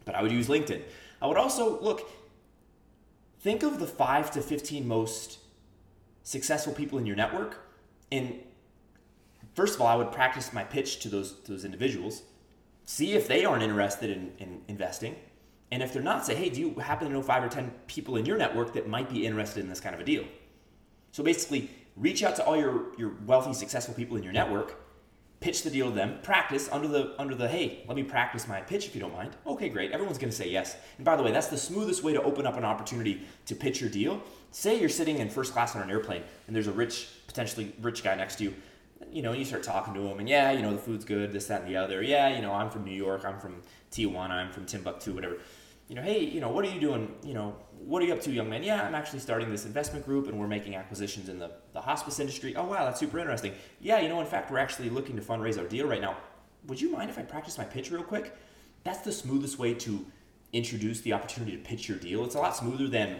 But 0.04 0.14
I 0.14 0.22
would 0.22 0.32
use 0.32 0.46
LinkedIn. 0.46 0.82
I 1.20 1.26
would 1.26 1.36
also, 1.36 1.80
look, 1.80 2.08
think 3.46 3.62
of 3.62 3.78
the 3.78 3.86
5 3.86 4.32
to 4.32 4.40
15 4.42 4.88
most 4.88 5.38
successful 6.24 6.72
people 6.72 6.98
in 6.98 7.06
your 7.06 7.14
network 7.14 7.58
and 8.10 8.40
first 9.54 9.76
of 9.76 9.80
all, 9.80 9.86
I 9.86 9.94
would 9.94 10.10
practice 10.10 10.52
my 10.52 10.64
pitch 10.64 10.98
to 11.00 11.08
those 11.08 11.40
those 11.44 11.64
individuals, 11.64 12.22
see 12.84 13.12
if 13.14 13.26
they 13.26 13.44
aren't 13.44 13.62
interested 13.62 14.10
in, 14.10 14.32
in 14.38 14.62
investing, 14.68 15.14
and 15.72 15.82
if 15.82 15.92
they're 15.92 16.02
not, 16.02 16.26
say, 16.26 16.34
hey, 16.34 16.48
do 16.50 16.60
you 16.60 16.74
happen 16.74 17.08
to 17.08 17.12
know 17.12 17.22
five 17.22 17.42
or 17.42 17.48
ten 17.48 17.72
people 17.86 18.16
in 18.16 18.26
your 18.26 18.36
network 18.36 18.72
that 18.74 18.88
might 18.88 19.08
be 19.08 19.26
interested 19.26 19.60
in 19.60 19.68
this 19.68 19.80
kind 19.80 19.94
of 19.94 20.00
a 20.00 20.04
deal? 20.04 20.24
So 21.12 21.24
basically, 21.24 21.70
reach 21.96 22.22
out 22.22 22.36
to 22.36 22.44
all 22.44 22.56
your 22.56 22.98
your 22.98 23.12
wealthy, 23.26 23.54
successful 23.54 23.94
people 23.94 24.16
in 24.16 24.22
your 24.22 24.32
network, 24.32 24.68
pitch 25.40 25.62
the 25.62 25.70
deal 25.70 25.88
to 25.88 25.94
them, 25.94 26.18
practice 26.22 26.68
under 26.72 26.88
the 26.88 27.14
under 27.18 27.34
the 27.34 27.48
hey, 27.48 27.84
let 27.86 27.96
me 27.96 28.02
practice 28.02 28.48
my 28.48 28.60
pitch 28.60 28.86
if 28.86 28.94
you 28.94 29.00
don't 29.00 29.12
mind. 29.12 29.36
Okay, 29.46 29.68
great. 29.68 29.92
Everyone's 29.92 30.18
going 30.18 30.30
to 30.30 30.36
say 30.36 30.48
yes. 30.48 30.76
And 30.96 31.04
by 31.04 31.16
the 31.16 31.22
way, 31.22 31.30
that's 31.30 31.48
the 31.48 31.58
smoothest 31.58 32.02
way 32.02 32.12
to 32.12 32.22
open 32.22 32.46
up 32.46 32.56
an 32.56 32.64
opportunity 32.64 33.22
to 33.46 33.54
pitch 33.54 33.80
your 33.80 33.90
deal. 33.90 34.22
Say 34.50 34.80
you're 34.80 34.88
sitting 34.88 35.18
in 35.18 35.28
first 35.28 35.52
class 35.52 35.76
on 35.76 35.82
an 35.82 35.90
airplane 35.90 36.22
and 36.46 36.56
there's 36.56 36.68
a 36.68 36.72
rich, 36.72 37.08
potentially 37.26 37.74
rich 37.80 38.02
guy 38.02 38.14
next 38.14 38.36
to 38.36 38.44
you 38.44 38.54
you 39.10 39.22
know, 39.22 39.32
you 39.32 39.44
start 39.44 39.62
talking 39.62 39.94
to 39.94 40.00
him 40.00 40.18
and 40.18 40.28
yeah, 40.28 40.52
you 40.52 40.62
know, 40.62 40.72
the 40.72 40.78
food's 40.78 41.04
good, 41.04 41.32
this, 41.32 41.46
that, 41.46 41.62
and 41.62 41.70
the 41.70 41.76
other. 41.76 42.02
Yeah, 42.02 42.34
you 42.34 42.42
know, 42.42 42.52
I'm 42.52 42.70
from 42.70 42.84
New 42.84 42.94
York, 42.94 43.24
I'm 43.24 43.38
from 43.38 43.62
Tijuana, 43.90 44.30
I'm 44.30 44.50
from 44.50 44.66
Timbuktu, 44.66 45.14
whatever. 45.14 45.38
You 45.88 45.94
know, 45.94 46.02
hey, 46.02 46.20
you 46.20 46.40
know, 46.40 46.48
what 46.48 46.64
are 46.64 46.70
you 46.70 46.80
doing? 46.80 47.14
You 47.22 47.34
know, 47.34 47.56
what 47.78 48.02
are 48.02 48.06
you 48.06 48.12
up 48.12 48.20
to, 48.22 48.32
young 48.32 48.50
man? 48.50 48.64
Yeah, 48.64 48.82
I'm 48.82 48.94
actually 48.94 49.20
starting 49.20 49.48
this 49.50 49.66
investment 49.66 50.04
group, 50.04 50.26
and 50.26 50.38
we're 50.38 50.48
making 50.48 50.74
acquisitions 50.74 51.28
in 51.28 51.38
the, 51.38 51.52
the 51.74 51.80
hospice 51.80 52.18
industry. 52.18 52.56
Oh, 52.56 52.64
wow, 52.64 52.84
that's 52.84 52.98
super 52.98 53.20
interesting. 53.20 53.52
Yeah, 53.80 54.00
you 54.00 54.08
know, 54.08 54.20
in 54.20 54.26
fact, 54.26 54.50
we're 54.50 54.58
actually 54.58 54.90
looking 54.90 55.14
to 55.14 55.22
fundraise 55.22 55.58
our 55.58 55.66
deal 55.66 55.86
right 55.86 56.00
now. 56.00 56.16
Would 56.66 56.80
you 56.80 56.90
mind 56.90 57.10
if 57.10 57.18
I 57.18 57.22
practice 57.22 57.56
my 57.56 57.64
pitch 57.64 57.92
real 57.92 58.02
quick? 58.02 58.34
That's 58.82 59.00
the 59.00 59.12
smoothest 59.12 59.58
way 59.58 59.74
to 59.74 60.04
introduce 60.52 61.00
the 61.02 61.12
opportunity 61.12 61.52
to 61.52 61.62
pitch 61.62 61.88
your 61.88 61.98
deal. 61.98 62.24
It's 62.24 62.34
a 62.34 62.38
lot 62.38 62.56
smoother 62.56 62.88
than, 62.88 63.18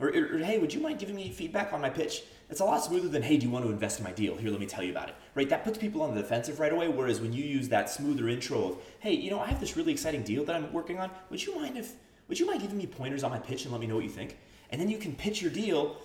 or, 0.00 0.08
or, 0.08 0.34
or 0.34 0.38
hey, 0.38 0.58
would 0.58 0.74
you 0.74 0.80
mind 0.80 0.98
giving 0.98 1.14
me 1.14 1.30
feedback 1.30 1.72
on 1.72 1.80
my 1.80 1.90
pitch? 1.90 2.22
It's 2.50 2.60
a 2.60 2.64
lot 2.64 2.82
smoother 2.82 3.08
than, 3.08 3.22
hey, 3.22 3.36
do 3.36 3.46
you 3.46 3.52
want 3.52 3.66
to 3.66 3.70
invest 3.70 3.98
in 3.98 4.04
my 4.04 4.12
deal? 4.12 4.36
Here, 4.36 4.50
let 4.50 4.58
me 4.58 4.66
tell 4.66 4.82
you 4.82 4.90
about 4.90 5.10
it. 5.10 5.14
Right? 5.34 5.48
That 5.50 5.64
puts 5.64 5.76
people 5.76 6.00
on 6.00 6.14
the 6.14 6.22
defensive 6.22 6.58
right 6.60 6.72
away. 6.72 6.88
Whereas 6.88 7.20
when 7.20 7.32
you 7.32 7.44
use 7.44 7.68
that 7.68 7.90
smoother 7.90 8.28
intro 8.28 8.64
of, 8.64 8.78
hey, 9.00 9.12
you 9.12 9.30
know, 9.30 9.38
I 9.38 9.46
have 9.46 9.60
this 9.60 9.76
really 9.76 9.92
exciting 9.92 10.22
deal 10.22 10.44
that 10.44 10.56
I'm 10.56 10.72
working 10.72 10.98
on. 10.98 11.10
Would 11.30 11.44
you 11.44 11.54
mind 11.56 11.76
if 11.76 11.94
would 12.28 12.38
you 12.38 12.46
mind 12.46 12.60
giving 12.60 12.76
me 12.76 12.86
pointers 12.86 13.24
on 13.24 13.30
my 13.30 13.38
pitch 13.38 13.64
and 13.64 13.72
let 13.72 13.80
me 13.80 13.86
know 13.86 13.94
what 13.96 14.04
you 14.04 14.10
think? 14.10 14.38
And 14.70 14.80
then 14.80 14.88
you 14.88 14.98
can 14.98 15.14
pitch 15.14 15.40
your 15.40 15.50
deal 15.50 15.96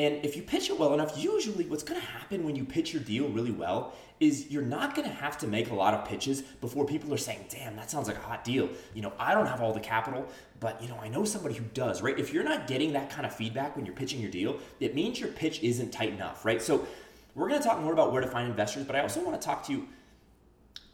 and 0.00 0.24
if 0.24 0.34
you 0.34 0.42
pitch 0.42 0.70
it 0.70 0.78
well 0.78 0.94
enough, 0.94 1.22
usually 1.22 1.66
what's 1.66 1.82
going 1.82 2.00
to 2.00 2.06
happen 2.06 2.42
when 2.42 2.56
you 2.56 2.64
pitch 2.64 2.94
your 2.94 3.02
deal 3.02 3.28
really 3.28 3.50
well 3.50 3.92
is 4.18 4.50
you're 4.50 4.62
not 4.62 4.94
going 4.94 5.06
to 5.06 5.14
have 5.14 5.36
to 5.38 5.46
make 5.46 5.68
a 5.68 5.74
lot 5.74 5.92
of 5.92 6.08
pitches 6.08 6.40
before 6.40 6.86
people 6.86 7.12
are 7.12 7.18
saying, 7.18 7.44
"Damn, 7.50 7.76
that 7.76 7.90
sounds 7.90 8.08
like 8.08 8.16
a 8.16 8.20
hot 8.20 8.42
deal." 8.42 8.70
You 8.94 9.02
know, 9.02 9.12
I 9.18 9.34
don't 9.34 9.44
have 9.44 9.60
all 9.60 9.74
the 9.74 9.80
capital, 9.80 10.26
but 10.58 10.82
you 10.82 10.88
know, 10.88 10.96
I 11.02 11.08
know 11.08 11.26
somebody 11.26 11.54
who 11.54 11.64
does, 11.74 12.00
right? 12.00 12.18
If 12.18 12.32
you're 12.32 12.44
not 12.44 12.66
getting 12.66 12.94
that 12.94 13.10
kind 13.10 13.26
of 13.26 13.34
feedback 13.34 13.76
when 13.76 13.84
you're 13.84 13.94
pitching 13.94 14.22
your 14.22 14.30
deal, 14.30 14.58
it 14.80 14.94
means 14.94 15.20
your 15.20 15.28
pitch 15.28 15.62
isn't 15.62 15.90
tight 15.90 16.14
enough, 16.14 16.46
right? 16.46 16.62
So, 16.62 16.86
we're 17.34 17.48
going 17.50 17.60
to 17.60 17.68
talk 17.68 17.78
more 17.78 17.92
about 17.92 18.10
where 18.10 18.22
to 18.22 18.28
find 18.28 18.48
investors, 18.48 18.86
but 18.86 18.96
I 18.96 19.00
also 19.00 19.22
want 19.22 19.38
to 19.38 19.46
talk 19.46 19.66
to 19.66 19.72
you 19.72 19.86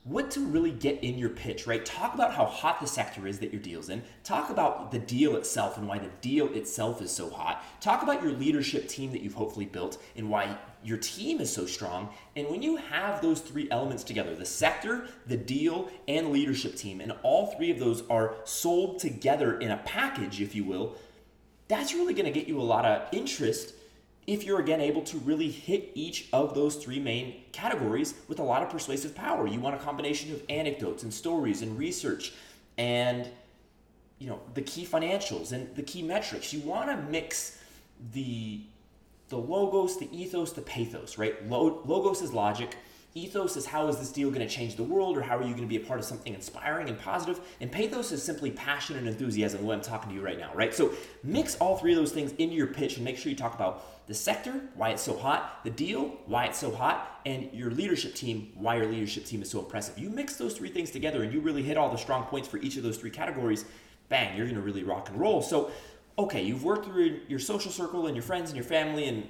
what 0.07 0.31
to 0.31 0.41
really 0.41 0.71
get 0.71 1.03
in 1.03 1.19
your 1.19 1.31
pitch, 1.31 1.67
right? 1.67 1.85
Talk 1.85 2.15
about 2.15 2.33
how 2.33 2.45
hot 2.45 2.81
the 2.81 2.87
sector 2.87 3.27
is 3.27 3.41
that 3.41 3.53
your 3.53 3.61
deal's 3.61 3.89
in. 3.89 4.05
Talk 4.23 4.51
about 4.51 4.93
the 4.93 5.01
deal 5.01 5.35
itself 5.35 5.77
and 5.77 5.89
why 5.89 5.99
the 5.99 6.11
deal 6.21 6.47
itself 6.55 7.03
is 7.03 7.11
so 7.11 7.29
hot. 7.29 7.65
Talk 7.81 8.05
about 8.05 8.23
your 8.23 8.33
leadership 8.33 8.89
team 8.89 9.11
that 9.11 9.21
you've 9.21 9.35
hopefully 9.35 9.67
built 9.67 10.01
and 10.15 10.31
why 10.31 10.57
your 10.85 10.99
team 10.99 11.41
is 11.41 11.53
so 11.53 11.67
strong. 11.67 12.09
And 12.37 12.47
when 12.49 12.63
you 12.63 12.77
have 12.77 13.21
those 13.21 13.41
three 13.41 13.69
elements 13.73 14.05
together 14.05 14.37
the 14.37 14.47
sector, 14.47 15.09
the 15.27 15.37
deal, 15.37 15.89
and 16.07 16.31
leadership 16.31 16.77
team 16.77 17.01
and 17.01 17.13
all 17.25 17.49
three 17.49 17.73
of 17.73 17.81
those 17.81 18.09
are 18.09 18.37
sold 18.45 19.01
together 19.01 19.59
in 19.59 19.73
a 19.73 19.79
package, 19.79 20.41
if 20.41 20.55
you 20.55 20.63
will 20.63 20.97
that's 21.69 21.95
really 21.95 22.15
going 22.15 22.27
to 22.27 22.33
get 22.33 22.49
you 22.49 22.61
a 22.61 22.63
lot 22.63 22.85
of 22.85 23.09
interest 23.13 23.75
if 24.27 24.45
you're 24.45 24.61
again 24.61 24.81
able 24.81 25.03
to 25.03 25.19
really 25.19 25.51
hit 25.51 25.91
each 25.95 26.29
of 26.33 26.55
those 26.55 26.77
three 26.77 26.99
main 26.99 27.43
categories 27.53 28.15
with 28.29 28.41
a 28.41 28.43
lot 28.43 28.63
of 28.63 28.71
persuasive 28.71 29.15
power. 29.15 29.47
You 29.47 29.61
want 29.61 29.77
a 29.77 29.79
combination 29.79 30.33
of 30.33 30.43
anecdotes 30.49 31.03
and 31.03 31.15
stories 31.15 31.63
and 31.63 31.79
research 31.79 32.33
and 32.79 33.29
you 34.19 34.29
know 34.29 34.41
the 34.55 34.63
key 34.63 34.85
financials 34.87 35.53
and 35.53 35.75
the 35.77 35.83
key 35.83 36.03
metrics. 36.03 36.53
You 36.53 36.61
want 36.61 36.91
to 36.91 36.97
mix 37.11 37.59
the 38.13 38.61
the 39.29 39.37
logos, 39.37 39.99
the 39.99 40.09
ethos, 40.17 40.53
the 40.53 40.63
pathos, 40.63 41.19
right? 41.19 41.49
Logos 41.49 42.23
is 42.23 42.33
logic, 42.33 42.77
Ethos 43.17 43.57
is 43.57 43.65
how 43.65 43.89
is 43.89 43.97
this 43.97 44.13
deal 44.13 44.29
going 44.29 44.47
to 44.47 44.55
change 44.55 44.77
the 44.77 44.83
world 44.83 45.17
or 45.17 45.23
how 45.23 45.39
are 45.39 45.43
you 45.43 45.49
going 45.49 45.63
to 45.63 45.67
be 45.67 45.77
a 45.77 45.81
part 45.81 45.99
of 45.99 46.05
something 46.05 46.35
inspiring 46.35 46.91
and 46.91 46.99
positive? 46.99 47.41
And 47.63 47.73
pathos 47.73 48.13
is 48.13 48.23
simply 48.23 48.51
passion 48.51 48.97
and 48.97 49.09
enthusiasm, 49.09 49.63
the 49.63 49.67
way 49.67 49.75
I'm 49.75 49.81
talking 49.81 50.11
to 50.11 50.15
you 50.15 50.21
right 50.21 50.39
now, 50.39 50.53
right? 50.55 50.75
So 50.75 50.93
mix 51.25 51.57
all 51.57 51.79
three 51.79 51.93
of 51.93 51.99
those 51.99 52.13
things 52.13 52.33
into 52.33 52.55
your 52.55 52.67
pitch 52.67 52.97
and 52.97 53.05
make 53.07 53.17
sure 53.17 53.31
you 53.31 53.37
talk 53.37 53.55
about 53.55 54.07
the 54.07 54.13
sector, 54.13 54.61
why 54.75 54.91
it's 54.91 55.03
so 55.03 55.17
hot, 55.17 55.65
the 55.65 55.71
deal, 55.71 56.13
why 56.27 56.45
it's 56.45 56.59
so 56.59 56.71
hot, 56.71 57.23
and 57.25 57.51
your 57.55 57.71
leadership 57.71 58.15
team, 58.15 58.53
why 58.55 58.77
your 58.77 58.87
leadership 58.87 59.25
team 59.25 59.41
is 59.41 59.51
so 59.51 59.61
impressive. 59.61 59.99
You 59.99 60.11
mix 60.11 60.37
those 60.37 60.53
three 60.53 60.69
things 60.69 60.91
together 60.91 61.23
and 61.23 61.33
you 61.33 61.41
really 61.41 61.63
hit 61.63 61.79
all 61.79 61.91
the 61.91 61.97
strong 61.97 62.25
points 62.25 62.47
for 62.47 62.59
each 62.59 62.77
of 62.77 62.83
those 62.83 62.99
three 62.99 63.11
categories, 63.11 63.65
bang, 64.11 64.37
you're 64.37 64.47
going 64.47 64.57
to 64.57 64.63
really 64.63 64.85
rock 64.85 65.09
and 65.09 65.19
roll. 65.19 65.41
So, 65.41 65.71
okay, 66.19 66.43
you've 66.43 66.65
worked 66.65 66.85
through 66.85 67.21
your 67.29 67.39
social 67.39 67.73
circle 67.73 68.09
and 68.09 68.15
your 68.15 68.23
friends 68.23 68.51
and 68.51 68.57
your 68.59 68.67
family 68.67 69.07
and 69.07 69.27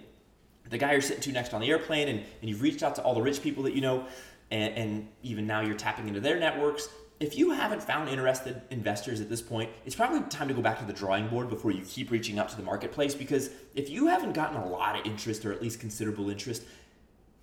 the 0.71 0.79
guy 0.79 0.93
you're 0.93 1.01
sitting 1.01 1.23
to 1.23 1.33
next 1.33 1.55
on 1.55 1.61
the 1.61 1.69
airplane 1.69 2.09
and, 2.09 2.21
and 2.41 2.49
you've 2.49 2.63
reached 2.63 2.83
out 2.83 2.95
to 2.97 3.03
all 3.03 3.15
the 3.15 3.23
rich 3.23 3.43
people 3.43 3.63
that 3.65 3.75
you 3.75 3.81
know 3.81 4.07
and, 4.51 4.75
and 4.75 5.09
even 5.23 5.47
now 5.47 5.61
you're 5.61 5.77
tapping 5.77 6.09
into 6.09 6.21
their 6.21 6.39
networks 6.39 6.89
if 7.19 7.39
you 7.39 7.51
haven't 7.51 7.83
found 7.83 8.09
interested 8.09 8.61
investors 8.71 9.21
at 9.21 9.29
this 9.29 9.41
point, 9.41 9.71
it's 9.87 9.95
probably 9.95 10.21
time 10.29 10.49
to 10.49 10.55
go 10.55 10.61
back 10.61 10.79
to 10.81 10.85
the 10.85 10.93
drawing 10.93 11.29
board 11.29 11.49
before 11.49 11.71
you 11.71 11.83
keep 11.83 12.11
reaching 12.11 12.39
out 12.39 12.49
to 12.51 12.57
the 12.57 12.63
marketplace 12.63 13.15
because 13.15 13.51
if 13.75 13.89
you 13.89 14.07
haven't 14.07 14.33
gotten 14.33 14.59
a 14.59 14.69
lot 14.69 14.99
of 14.99 15.07
interest 15.07 15.45
or 15.47 15.53
at 15.53 15.63
least 15.63 15.81
considerable 15.81 16.29
interest 16.29 16.63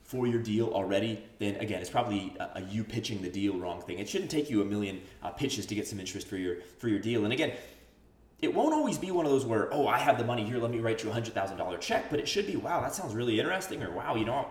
for 0.03 0.27
your 0.27 0.39
deal 0.39 0.68
already, 0.68 1.24
then 1.39 1.56
again, 1.56 1.82
it's 1.82 1.89
probably 1.89 2.36
a, 2.39 2.60
a 2.60 2.62
you 2.62 2.84
pitching 2.84 3.22
the 3.24 3.30
deal 3.30 3.58
wrong 3.58 3.82
thing. 3.82 3.98
It 3.98 4.08
shouldn't 4.08 4.30
take 4.30 4.50
you 4.50 4.62
a 4.62 4.65
million 4.65 5.01
uh, 5.24 5.32
pitches 5.32 5.65
to 5.65 5.75
get 5.75 5.88
some 5.88 6.00
interest 6.00 6.27
for 6.27 6.38
your 6.38 6.58
for 6.77 6.88
your 6.88 7.00
deal. 7.00 7.24
And 7.24 7.34
again, 7.34 7.53
it 8.44 8.54
won't 8.54 8.74
always 8.74 8.98
be 8.98 9.10
one 9.10 9.26
of 9.26 9.32
those 9.32 9.46
where, 9.46 9.74
oh, 9.74 9.88
I 9.88 9.98
have 9.98 10.18
the 10.18 10.26
money 10.26 10.44
here, 10.44 10.60
let 10.60 10.70
me 10.70 10.80
write 10.80 11.02
you 11.02 11.10
a 11.10 11.14
hundred 11.14 11.34
thousand 11.34 11.58
dollar 11.58 11.78
check, 11.78 12.10
but 12.10 12.20
it 12.20 12.28
should 12.28 12.46
be, 12.46 12.58
wow, 12.58 12.82
that 12.82 12.94
sounds 12.94 13.16
really 13.16 13.40
interesting, 13.40 13.82
or 13.82 13.92
wow, 13.92 14.16
you 14.16 14.26
know, 14.26 14.48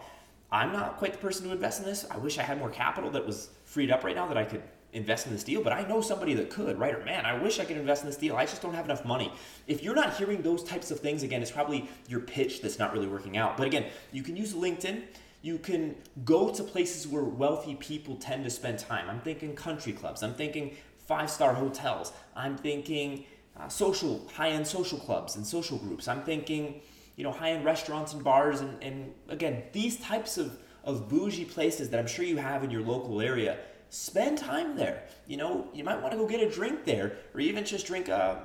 I'm 0.51 0.73
not 0.73 0.97
quite 0.97 1.13
the 1.13 1.19
person 1.19 1.47
to 1.47 1.53
invest 1.53 1.81
in 1.81 1.87
this. 1.87 2.07
I 2.11 2.17
wish 2.17 2.39
I 2.39 2.43
had 2.43 2.59
more 2.59 2.71
capital 2.71 3.11
that 3.11 3.27
was 3.27 3.51
freed 3.65 3.91
up 3.91 4.03
right 4.03 4.17
now 4.17 4.27
that 4.29 4.39
I 4.39 4.45
could 4.45 4.63
invest 4.95 5.27
in 5.27 5.33
this 5.33 5.45
deal, 5.45 5.63
but 5.63 5.73
I 5.73 5.87
know 5.87 6.01
somebody 6.01 6.35
that 6.35 6.51
could, 6.51 6.79
right? 6.79 6.95
Or 6.95 7.05
man, 7.05 7.27
I 7.27 7.39
wish 7.43 7.61
I 7.61 7.65
could 7.65 7.77
invest 7.77 8.03
in 8.03 8.09
this 8.09 8.17
deal. 8.17 8.37
I 8.37 8.45
just 8.45 8.63
don't 8.63 8.75
have 8.75 8.85
enough 8.85 9.05
money. 9.05 9.33
If 9.67 9.83
you're 9.83 9.95
not 9.95 10.15
hearing 10.17 10.43
those 10.43 10.65
types 10.65 10.91
of 10.91 11.01
things, 11.01 11.23
again, 11.23 11.43
it's 11.43 11.51
probably 11.51 11.89
your 12.09 12.21
pitch 12.21 12.61
that's 12.61 12.79
not 12.79 12.93
really 12.93 13.07
working 13.07 13.37
out. 13.37 13.57
But 13.57 13.67
again, 13.67 13.87
you 14.11 14.23
can 14.23 14.37
use 14.37 14.55
LinkedIn. 14.55 15.03
You 15.41 15.59
can 15.59 15.97
go 16.25 16.51
to 16.51 16.63
places 16.63 17.09
where 17.09 17.25
wealthy 17.25 17.75
people 17.75 18.17
tend 18.17 18.45
to 18.45 18.51
spend 18.51 18.79
time. 18.79 19.09
I'm 19.09 19.21
thinking 19.21 19.55
country 19.55 19.93
clubs. 19.93 20.23
I'm 20.23 20.35
thinking 20.35 20.77
five 21.07 21.31
star 21.31 21.55
hotels. 21.55 22.13
I'm 22.37 22.57
thinking 22.57 23.25
uh, 23.59 23.69
social, 23.69 24.27
high 24.35 24.51
end 24.51 24.67
social 24.67 24.99
clubs 24.99 25.37
and 25.37 25.47
social 25.47 25.79
groups. 25.79 26.09
I'm 26.09 26.23
thinking, 26.23 26.81
you 27.17 27.25
know, 27.25 27.33
high 27.33 27.51
end 27.51 27.65
restaurants 27.65 28.13
and 28.13 28.25
bars. 28.25 28.61
And, 28.61 28.83
and 28.83 29.15
again, 29.29 29.63
these 29.73 29.99
types 29.99 30.39
of, 30.39 30.59
of 30.85 31.09
bougie 31.09 31.45
places 31.45 31.91
that 31.91 32.01
I'm 32.01 32.07
sure 32.07 32.25
you 32.25 32.37
have 32.39 32.65
in 32.65 32.71
your 32.71 32.83
local 32.83 33.21
area 33.21 33.59
spend 33.91 34.39
time 34.39 34.75
there. 34.75 35.05
You 35.27 35.37
know, 35.37 35.69
you 35.75 35.85
might 35.85 36.01
want 36.01 36.13
to 36.13 36.19
go 36.19 36.27
get 36.27 36.41
a 36.41 36.51
drink 36.51 36.85
there, 36.85 37.19
or 37.35 37.41
even 37.41 37.65
just 37.65 37.87
drink 37.87 38.09
a 38.09 38.17
uh, 38.17 38.41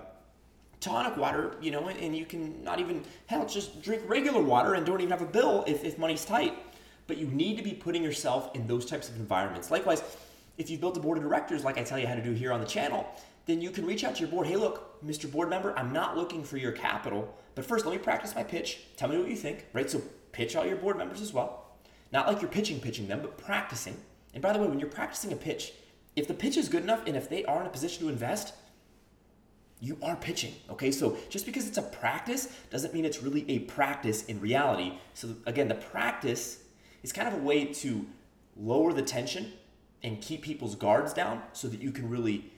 tonic 0.80 1.18
water, 1.18 1.56
you 1.62 1.72
know, 1.72 1.88
and 1.88 2.16
you 2.16 2.26
can 2.26 2.64
not 2.64 2.80
even, 2.80 3.04
hell, 3.26 3.46
just 3.46 3.82
drink 3.82 4.04
regular 4.08 4.42
water 4.42 4.76
and 4.76 4.86
don't 4.86 5.00
even 5.00 5.10
have 5.10 5.22
a 5.22 5.32
bill 5.32 5.64
if, 5.66 5.84
if 5.84 5.98
money's 5.98 6.26
tight. 6.26 6.54
But 7.08 7.18
you 7.18 7.28
need 7.28 7.58
to 7.58 7.64
be 7.64 7.72
putting 7.72 8.04
yourself 8.04 8.54
in 8.56 8.68
those 8.68 8.86
types 8.86 9.10
of 9.10 9.16
environments. 9.16 9.72
Likewise, 9.72 10.04
if 10.58 10.70
you've 10.70 10.82
built 10.82 10.98
a 10.98 11.00
board 11.00 11.18
of 11.18 11.24
directors, 11.24 11.64
like 11.64 11.78
I 11.78 11.84
tell 11.84 11.98
you 11.98 12.08
how 12.08 12.16
to 12.16 12.22
do 12.22 12.34
here 12.34 12.52
on 12.52 12.60
the 12.60 12.66
channel, 12.66 13.08
then 13.48 13.62
you 13.62 13.72
can 13.72 13.86
reach 13.86 14.04
out 14.04 14.16
to 14.16 14.22
your 14.22 14.30
board. 14.30 14.48
Hey, 14.48 14.56
look, 14.56 15.04
Mr. 15.04 15.32
Board 15.32 15.50
Member, 15.50 15.78
I'm 15.78 15.92
not 15.92 16.16
looking 16.16 16.44
for 16.44 16.58
your 16.58 16.72
capital, 16.72 17.36
but 17.56 17.66
first 17.66 17.86
let 17.86 17.94
me 17.94 17.98
practice 17.98 18.36
my 18.36 18.44
pitch. 18.44 18.82
Tell 18.98 19.10
me 19.10 19.18
what 19.18 19.30
you 19.30 19.36
think, 19.36 19.66
right? 19.74 19.90
So 19.90 20.02
pitch 20.32 20.56
all 20.56 20.66
your 20.66 20.78
board 20.78 20.98
members 20.98 21.22
as 21.22 21.34
well. 21.34 21.66
Not 22.12 22.28
like 22.28 22.42
you're 22.42 22.52
pitching, 22.52 22.80
pitching 22.80 23.08
them, 23.08 23.22
but 23.22 23.38
practicing 23.38 23.98
and 24.38 24.42
by 24.44 24.54
the 24.54 24.60
way, 24.60 24.68
when 24.68 24.80
you're 24.80 24.88
practicing 24.88 25.34
a 25.34 25.36
pitch, 25.36 25.74
if 26.16 26.28
the 26.28 26.34
pitch 26.36 26.58
is 26.58 26.70
good 26.70 26.84
enough 26.84 27.02
and 27.08 27.18
if 27.18 27.28
they 27.28 27.44
are 27.46 27.62
in 27.62 27.66
a 27.66 27.72
position 27.72 28.04
to 28.04 28.10
invest, 28.10 28.54
you 29.80 29.98
are 30.04 30.16
pitching. 30.16 30.54
Okay, 30.70 30.92
so 30.92 31.18
just 31.28 31.46
because 31.46 31.68
it's 31.68 31.80
a 31.80 31.82
practice 31.82 32.48
doesn't 32.70 32.94
mean 32.94 33.04
it's 33.04 33.24
really 33.24 33.50
a 33.50 33.60
practice 33.60 34.26
in 34.26 34.40
reality. 34.40 34.94
So, 35.16 35.36
again, 35.48 35.68
the 35.68 35.74
practice 35.74 36.60
is 37.02 37.12
kind 37.12 37.28
of 37.28 37.34
a 37.34 37.44
way 37.44 37.66
to 37.66 38.06
lower 38.56 38.94
the 38.94 39.02
tension 39.02 39.54
and 40.04 40.22
keep 40.22 40.44
people's 40.44 40.76
guards 40.76 41.14
down 41.14 41.42
so 41.54 41.68
that 41.68 41.82
you 41.82 41.92
can 41.92 42.08
really 42.08 42.52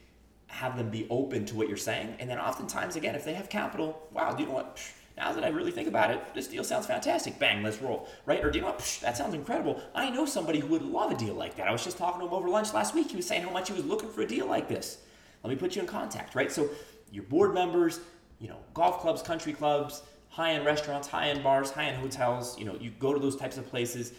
have 0.49 0.77
them 0.77 0.89
be 0.89 1.07
open 1.09 1.45
to 1.45 1.55
what 1.55 1.67
you're 1.67 1.77
saying. 1.77 2.15
And 2.19 2.29
then, 2.29 2.37
oftentimes, 2.39 2.95
again, 2.95 3.15
if 3.15 3.23
they 3.23 3.33
have 3.33 3.49
capital, 3.49 4.07
wow, 4.11 4.33
do 4.33 4.43
you 4.43 4.49
know 4.49 4.55
what? 4.55 4.77
now 5.19 5.33
that 5.33 5.43
I 5.43 5.49
really 5.49 5.71
think 5.71 5.87
about 5.87 6.11
it, 6.11 6.33
this 6.33 6.47
deal 6.47 6.63
sounds 6.63 6.85
fantastic. 6.85 7.37
Bang, 7.37 7.61
let's 7.61 7.81
roll, 7.81 8.07
right? 8.25 8.43
Or 8.43 8.49
do 8.49 8.57
you 8.57 8.61
know 8.63 8.71
what? 8.71 8.99
That 9.01 9.17
sounds 9.17 9.33
incredible. 9.33 9.81
I 9.93 10.09
know 10.09 10.25
somebody 10.25 10.59
who 10.59 10.67
would 10.67 10.81
love 10.81 11.11
a 11.11 11.15
deal 11.15 11.33
like 11.33 11.57
that. 11.57 11.67
I 11.67 11.71
was 11.71 11.83
just 11.83 11.97
talking 11.97 12.21
to 12.21 12.27
him 12.27 12.33
over 12.33 12.47
lunch 12.47 12.73
last 12.73 12.95
week. 12.95 13.09
He 13.09 13.17
was 13.17 13.27
saying 13.27 13.43
how 13.43 13.49
much 13.49 13.67
he 13.67 13.73
was 13.73 13.85
looking 13.85 14.09
for 14.09 14.21
a 14.21 14.27
deal 14.27 14.47
like 14.47 14.69
this. 14.69 14.99
Let 15.43 15.49
me 15.49 15.57
put 15.57 15.75
you 15.75 15.81
in 15.81 15.87
contact, 15.89 16.35
right? 16.35 16.49
So 16.49 16.69
your 17.11 17.23
board 17.23 17.53
members, 17.53 17.99
you 18.39 18.47
know, 18.47 18.57
golf 18.73 19.01
clubs, 19.01 19.21
country 19.21 19.51
clubs, 19.51 20.03
high-end 20.29 20.65
restaurants, 20.65 21.07
high-end 21.07 21.43
bars, 21.43 21.69
high-end 21.69 21.97
hotels, 21.97 22.57
you 22.57 22.63
know, 22.63 22.77
you 22.79 22.91
go 22.91 23.13
to 23.13 23.19
those 23.19 23.35
types 23.35 23.57
of 23.57 23.67
places, 23.67 24.13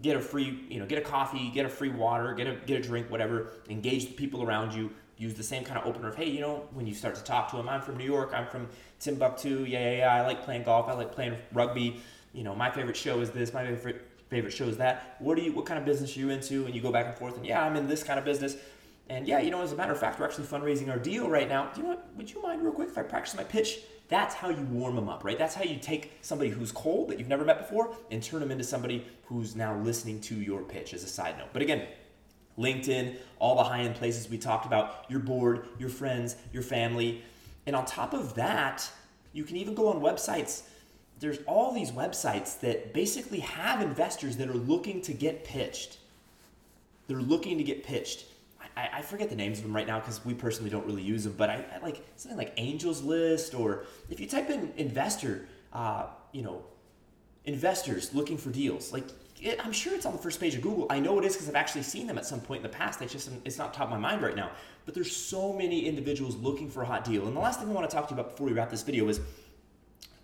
get 0.00 0.16
a 0.16 0.20
free, 0.20 0.64
you 0.70 0.80
know, 0.80 0.86
get 0.86 0.96
a 0.96 1.02
coffee, 1.02 1.50
get 1.50 1.66
a 1.66 1.68
free 1.68 1.90
water, 1.90 2.32
get 2.32 2.46
a 2.46 2.54
get 2.64 2.78
a 2.78 2.82
drink, 2.82 3.10
whatever, 3.10 3.52
engage 3.68 4.06
the 4.06 4.12
people 4.12 4.42
around 4.42 4.72
you, 4.72 4.90
use 5.18 5.34
the 5.34 5.42
same 5.42 5.64
kind 5.64 5.78
of 5.78 5.86
opener 5.86 6.08
of, 6.08 6.14
hey, 6.14 6.28
you 6.28 6.40
know, 6.40 6.66
when 6.72 6.86
you 6.86 6.94
start 6.94 7.14
to 7.16 7.24
talk 7.24 7.50
to 7.50 7.56
them, 7.56 7.68
I'm 7.68 7.82
from 7.82 7.96
New 7.98 8.04
York, 8.04 8.32
I'm 8.34 8.46
from 8.46 8.68
Timbuktu, 9.00 9.64
yeah, 9.64 9.90
yeah, 9.90 9.96
yeah, 9.98 10.14
I 10.14 10.22
like 10.22 10.44
playing 10.44 10.62
golf, 10.62 10.88
I 10.88 10.94
like 10.94 11.12
playing 11.12 11.36
rugby, 11.52 12.00
you 12.32 12.44
know, 12.44 12.54
my 12.54 12.70
favorite 12.70 12.96
show 12.96 13.20
is 13.20 13.30
this, 13.30 13.52
my 13.52 13.64
favorite 13.64 14.06
favorite 14.28 14.52
show 14.52 14.66
is 14.66 14.76
that. 14.76 15.16
What 15.18 15.38
are 15.38 15.42
you, 15.42 15.52
what 15.52 15.66
kind 15.66 15.78
of 15.78 15.84
business 15.84 16.16
are 16.16 16.20
you 16.20 16.30
into? 16.30 16.66
And 16.66 16.74
you 16.74 16.80
go 16.80 16.92
back 16.92 17.06
and 17.06 17.14
forth, 17.14 17.36
and 17.36 17.46
yeah, 17.46 17.62
I'm 17.62 17.76
in 17.76 17.88
this 17.88 18.02
kind 18.02 18.18
of 18.18 18.24
business. 18.24 18.56
And 19.08 19.26
yeah, 19.26 19.40
you 19.40 19.50
know, 19.50 19.62
as 19.62 19.72
a 19.72 19.76
matter 19.76 19.92
of 19.92 19.98
fact, 19.98 20.20
we're 20.20 20.26
actually 20.26 20.46
fundraising 20.46 20.90
our 20.90 20.98
deal 20.98 21.28
right 21.30 21.48
now. 21.48 21.70
Do 21.72 21.80
you 21.80 21.82
know 21.84 21.94
what? 21.94 22.08
Would 22.16 22.30
you 22.30 22.42
mind 22.42 22.62
real 22.62 22.72
quick 22.72 22.88
if 22.88 22.98
I 22.98 23.02
practice 23.02 23.34
my 23.34 23.44
pitch? 23.44 23.80
That's 24.08 24.34
how 24.34 24.50
you 24.50 24.62
warm 24.70 24.96
them 24.96 25.08
up, 25.08 25.24
right? 25.24 25.38
That's 25.38 25.54
how 25.54 25.64
you 25.64 25.78
take 25.78 26.12
somebody 26.22 26.50
who's 26.50 26.72
cold 26.72 27.08
that 27.08 27.18
you've 27.18 27.28
never 27.28 27.44
met 27.44 27.58
before 27.58 27.94
and 28.10 28.22
turn 28.22 28.40
them 28.40 28.50
into 28.50 28.64
somebody 28.64 29.06
who's 29.24 29.56
now 29.56 29.78
listening 29.78 30.20
to 30.22 30.34
your 30.34 30.62
pitch 30.62 30.94
as 30.94 31.04
a 31.04 31.08
side 31.08 31.36
note. 31.38 31.48
But 31.52 31.62
again, 31.62 31.86
LinkedIn, 32.58 33.16
all 33.38 33.56
the 33.56 33.64
high 33.64 33.80
end 33.80 33.94
places 33.94 34.28
we 34.28 34.38
talked 34.38 34.66
about, 34.66 35.04
your 35.08 35.20
board, 35.20 35.66
your 35.78 35.88
friends, 35.88 36.36
your 36.52 36.62
family. 36.62 37.22
And 37.66 37.76
on 37.76 37.84
top 37.84 38.14
of 38.14 38.34
that, 38.34 38.90
you 39.32 39.44
can 39.44 39.56
even 39.56 39.74
go 39.74 39.88
on 39.88 40.00
websites. 40.00 40.62
There's 41.20 41.38
all 41.46 41.72
these 41.72 41.90
websites 41.90 42.60
that 42.60 42.92
basically 42.92 43.40
have 43.40 43.80
investors 43.80 44.36
that 44.36 44.48
are 44.48 44.54
looking 44.54 45.00
to 45.02 45.12
get 45.12 45.44
pitched. 45.44 45.98
They're 47.06 47.18
looking 47.18 47.58
to 47.58 47.64
get 47.64 47.84
pitched. 47.84 48.24
I, 48.76 48.98
I 48.98 49.02
forget 49.02 49.28
the 49.28 49.36
names 49.36 49.58
of 49.58 49.64
them 49.64 49.74
right 49.74 49.86
now 49.86 49.98
because 49.98 50.24
we 50.24 50.34
personally 50.34 50.70
don't 50.70 50.86
really 50.86 51.02
use 51.02 51.24
them, 51.24 51.34
but 51.36 51.50
I, 51.50 51.64
I, 51.74 51.78
like 51.78 52.06
something 52.16 52.38
like 52.38 52.52
Angels 52.56 53.02
List, 53.02 53.54
or 53.54 53.84
if 54.08 54.20
you 54.20 54.28
type 54.28 54.50
in 54.50 54.72
investor, 54.76 55.48
uh, 55.72 56.06
you 56.32 56.42
know, 56.42 56.62
investors 57.44 58.14
looking 58.14 58.36
for 58.36 58.50
deals, 58.50 58.92
like 58.92 59.04
it, 59.40 59.64
I'm 59.64 59.72
sure 59.72 59.94
it's 59.94 60.06
on 60.06 60.12
the 60.12 60.18
first 60.18 60.40
page 60.40 60.54
of 60.54 60.62
Google. 60.62 60.86
I 60.90 60.98
know 60.98 61.18
it 61.18 61.24
is 61.24 61.34
because 61.34 61.48
I've 61.48 61.54
actually 61.54 61.82
seen 61.82 62.06
them 62.06 62.18
at 62.18 62.26
some 62.26 62.40
point 62.40 62.58
in 62.58 62.62
the 62.70 62.76
past. 62.76 63.00
It's 63.02 63.12
just 63.12 63.30
it's 63.44 63.58
not 63.58 63.74
top 63.74 63.84
of 63.84 63.90
my 63.90 63.98
mind 63.98 64.22
right 64.22 64.36
now. 64.36 64.50
But 64.84 64.94
there's 64.94 65.14
so 65.14 65.52
many 65.52 65.86
individuals 65.86 66.36
looking 66.36 66.70
for 66.70 66.82
a 66.82 66.86
hot 66.86 67.04
deal. 67.04 67.26
And 67.26 67.36
the 67.36 67.40
last 67.40 67.60
thing 67.60 67.68
I 67.68 67.72
want 67.72 67.88
to 67.88 67.94
talk 67.94 68.08
to 68.08 68.14
you 68.14 68.20
about 68.20 68.32
before 68.32 68.46
we 68.46 68.52
wrap 68.52 68.70
this 68.70 68.82
video 68.82 69.08
is 69.08 69.20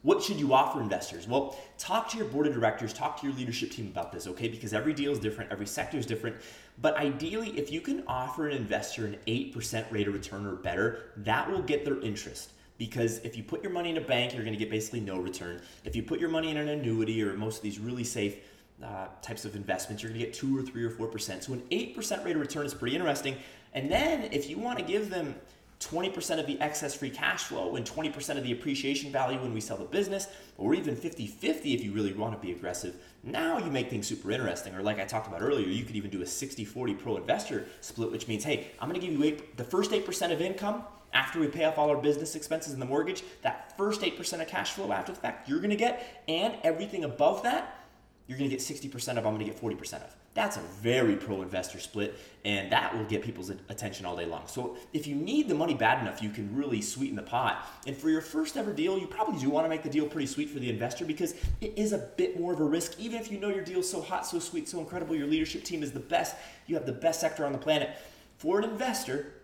what 0.03 0.23
should 0.23 0.39
you 0.39 0.53
offer 0.53 0.83
investors? 0.83 1.27
Well, 1.27 1.57
talk 1.79 2.11
to 2.11 2.19
your 2.19 2.27
board 2.27 2.47
of 2.47 2.53
directors, 2.53 2.93
talk 2.93 3.19
to 3.21 3.27
your 3.27 3.35
leadership 3.37 3.71
team 3.71 3.87
about 3.87 4.13
this, 4.13 4.27
okay? 4.27 4.49
Because 4.49 4.75
every 4.75 4.93
deal 4.93 5.13
is 5.13 5.19
different, 5.19 5.51
every 5.51 5.67
sector 5.67 5.97
is 5.97 6.05
different. 6.05 6.37
But 6.83 6.97
ideally, 6.97 7.59
if 7.59 7.73
you 7.73 7.81
can 7.81 8.05
offer 8.07 8.49
an 8.49 8.55
investor 8.55 9.07
an 9.07 9.17
8% 9.27 9.91
rate 9.91 10.07
of 10.07 10.13
return 10.13 10.45
or 10.45 10.57
better, 10.57 11.13
that 11.17 11.51
will 11.51 11.63
get 11.63 11.87
their 11.87 12.01
interest 12.03 12.51
because 12.77 13.19
if 13.19 13.37
you 13.37 13.43
put 13.43 13.63
your 13.63 13.73
money 13.73 13.91
in 13.91 13.97
a 13.97 14.01
bank, 14.01 14.35
you're 14.35 14.43
going 14.43 14.53
to 14.53 14.59
get 14.59 14.71
basically 14.71 15.01
no 15.01 15.19
return. 15.19 15.63
If 15.85 15.95
you 15.95 16.03
put 16.03 16.21
your 16.21 16.29
money 16.29 16.51
in 16.51 16.57
an 16.57 16.69
annuity 16.69 17.23
or 17.23 17.35
most 17.35 17.59
of 17.59 17.63
these 17.63 17.79
really 17.79 18.05
safe 18.05 18.37
uh, 18.83 19.07
types 19.23 19.45
of 19.45 19.57
investments, 19.57 20.03
you're 20.03 20.11
going 20.11 20.21
to 20.21 20.27
get 20.27 20.35
two 20.35 20.57
or 20.57 20.63
three 20.63 20.85
or 20.85 20.91
four 20.91 21.07
percent. 21.07 21.45
So 21.45 21.53
an 21.53 21.63
eight 21.71 21.95
percent 21.95 22.25
rate 22.25 22.35
of 22.35 22.41
return 22.41 22.67
is 22.67 22.75
pretty 22.75 22.97
interesting. 22.97 23.37
And 23.73 23.91
then 23.91 24.29
if 24.33 24.49
you 24.49 24.59
want 24.59 24.79
to 24.79 24.85
give 24.85 25.11
them 25.11 25.35
20% 25.81 26.39
of 26.39 26.47
the 26.47 26.59
excess 26.61 26.95
free 26.95 27.11
cash 27.11 27.45
flow 27.45 27.77
and 27.77 27.85
20% 27.85 28.39
of 28.39 28.45
the 28.45 28.53
appreciation 28.53 29.13
value 29.13 29.39
when 29.41 29.53
we 29.53 29.61
sell 29.61 29.77
the 29.77 29.85
business, 29.85 30.29
or 30.57 30.75
even 30.75 30.97
50 30.97 31.27
50 31.27 31.75
if 31.75 31.85
you 31.85 31.93
really 31.93 32.13
want 32.13 32.35
to 32.35 32.45
be 32.45 32.53
aggressive. 32.53 32.97
Now 33.23 33.59
you 33.59 33.71
make 33.71 33.91
things 33.91 34.07
super 34.07 34.31
interesting. 34.31 34.75
Or, 34.75 34.83
like 34.83 34.99
I 34.99 35.05
talked 35.05 35.27
about 35.27 35.43
earlier, 35.43 35.67
you 35.67 35.85
could 35.85 35.97
even 35.97 36.11
do 36.11 36.23
a 36.23 36.27
60 36.27 36.65
40 36.65 36.95
pro 36.95 37.17
investor 37.17 37.67
split, 37.81 38.11
which 38.11 38.29
means, 38.29 38.45
hey, 38.45 38.69
I'm 38.81 38.89
going 38.89 39.01
to 39.01 39.07
give 39.07 39.17
you 39.17 39.25
eight, 39.25 39.57
the 39.57 39.65
first 39.65 39.91
8% 39.91 40.33
of 40.33 40.41
income 40.41 40.85
after 41.13 41.39
we 41.39 41.49
pay 41.49 41.65
off 41.65 41.79
all 41.79 41.91
our 41.91 41.97
business 41.97 42.35
expenses 42.35 42.73
and 42.73 42.81
the 42.81 42.87
mortgage. 42.87 43.23
That 43.43 43.77
first 43.77 44.01
8% 44.01 44.41
of 44.41 44.49
cash 44.49 44.73
flow 44.73 44.93
after 44.93 45.13
the 45.13 45.21
fact, 45.21 45.49
you're 45.49 45.61
going 45.61 45.71
to 45.71 45.77
get, 45.77 46.23
and 46.29 46.55
everything 46.63 47.05
above 47.05 47.43
that 47.43 47.84
you're 48.27 48.39
going 48.39 48.49
to 48.49 48.57
get 48.57 48.65
60% 48.65 48.95
of, 49.19 49.19
I'm 49.19 49.35
going 49.35 49.39
to 49.39 49.45
get 49.45 49.61
40% 49.61 49.95
of. 49.95 50.17
That's 50.33 50.57
a 50.57 50.61
very 50.81 51.15
pro 51.15 51.43
investor 51.43 51.79
split, 51.79 52.19
and 52.45 52.73
that 52.73 52.97
will 52.97 53.05
get 53.05 53.23
people's 53.23 53.51
attention 53.51 54.05
all 54.05 54.17
day 54.17 54.25
long. 54.25 54.43
So, 54.47 54.77
if 54.93 55.07
you 55.07 55.15
need 55.15 55.49
the 55.49 55.55
money 55.55 55.75
bad 55.75 56.01
enough, 56.01 56.23
you 56.23 56.31
can 56.31 56.55
really 56.57 56.83
sweeten 56.83 57.15
the 57.15 57.23
pot. 57.23 57.65
And 57.87 57.97
for 57.97 58.11
your 58.11 58.21
first 58.21 58.57
ever 58.57 58.73
deal, 58.73 58.99
you 58.99 59.07
probably 59.07 59.39
do 59.39 59.49
want 59.51 59.65
to 59.67 59.69
make 59.69 59.85
the 59.85 59.91
deal 59.91 60.07
pretty 60.07 60.27
sweet 60.27 60.51
for 60.51 60.59
the 60.59 60.69
investor 60.69 61.05
because 61.05 61.35
it 61.61 61.75
is 61.77 61.93
a 61.93 61.99
bit 61.99 62.41
more 62.41 62.53
of 62.53 62.59
a 62.59 62.65
risk. 62.65 62.99
Even 62.99 63.21
if 63.21 63.31
you 63.31 63.39
know 63.39 63.49
your 63.49 63.63
deal 63.63 63.81
is 63.81 63.89
so 63.89 64.01
hot, 64.01 64.27
so 64.27 64.41
sweet, 64.41 64.69
so 64.69 64.81
incredible, 64.81 65.15
your 65.15 65.29
leadership 65.29 65.63
team 65.63 65.83
is 65.85 65.93
the 65.93 66.01
best, 66.01 66.35
you 66.67 66.75
have 66.75 66.87
the 66.87 66.93
best 66.93 67.21
sector 67.21 67.47
on 67.47 67.53
the 67.53 67.59
planet. 67.59 67.91
For 68.39 68.59
an 68.59 68.65
investor, 68.65 69.35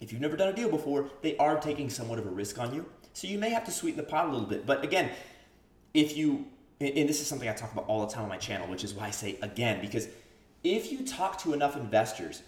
if 0.00 0.10
you've 0.10 0.22
never 0.22 0.36
done 0.36 0.48
a 0.48 0.54
deal 0.54 0.70
before, 0.70 1.10
they 1.20 1.36
are 1.36 1.58
taking 1.58 1.90
somewhat 1.90 2.18
of 2.18 2.26
a 2.26 2.30
risk 2.30 2.58
on 2.58 2.74
you. 2.74 2.86
So, 3.12 3.26
you 3.26 3.38
may 3.38 3.50
have 3.50 3.64
to 3.64 3.70
sweeten 3.70 3.98
the 3.98 4.04
pot 4.04 4.26
a 4.28 4.32
little 4.32 4.46
bit. 4.46 4.64
But 4.64 4.82
again, 4.84 5.10
if 5.92 6.16
you 6.16 6.46
and 6.80 7.08
this 7.08 7.20
is 7.20 7.26
something 7.26 7.48
I 7.48 7.52
talk 7.52 7.72
about 7.72 7.86
all 7.86 8.06
the 8.06 8.12
time 8.12 8.24
on 8.24 8.28
my 8.28 8.36
channel, 8.36 8.66
which 8.68 8.84
is 8.84 8.94
why 8.94 9.06
I 9.06 9.10
say 9.10 9.38
again, 9.42 9.80
because 9.80 10.08
if 10.62 10.90
you 10.90 11.06
talk 11.06 11.40
to 11.42 11.52
enough 11.52 11.76
investors 11.76 12.42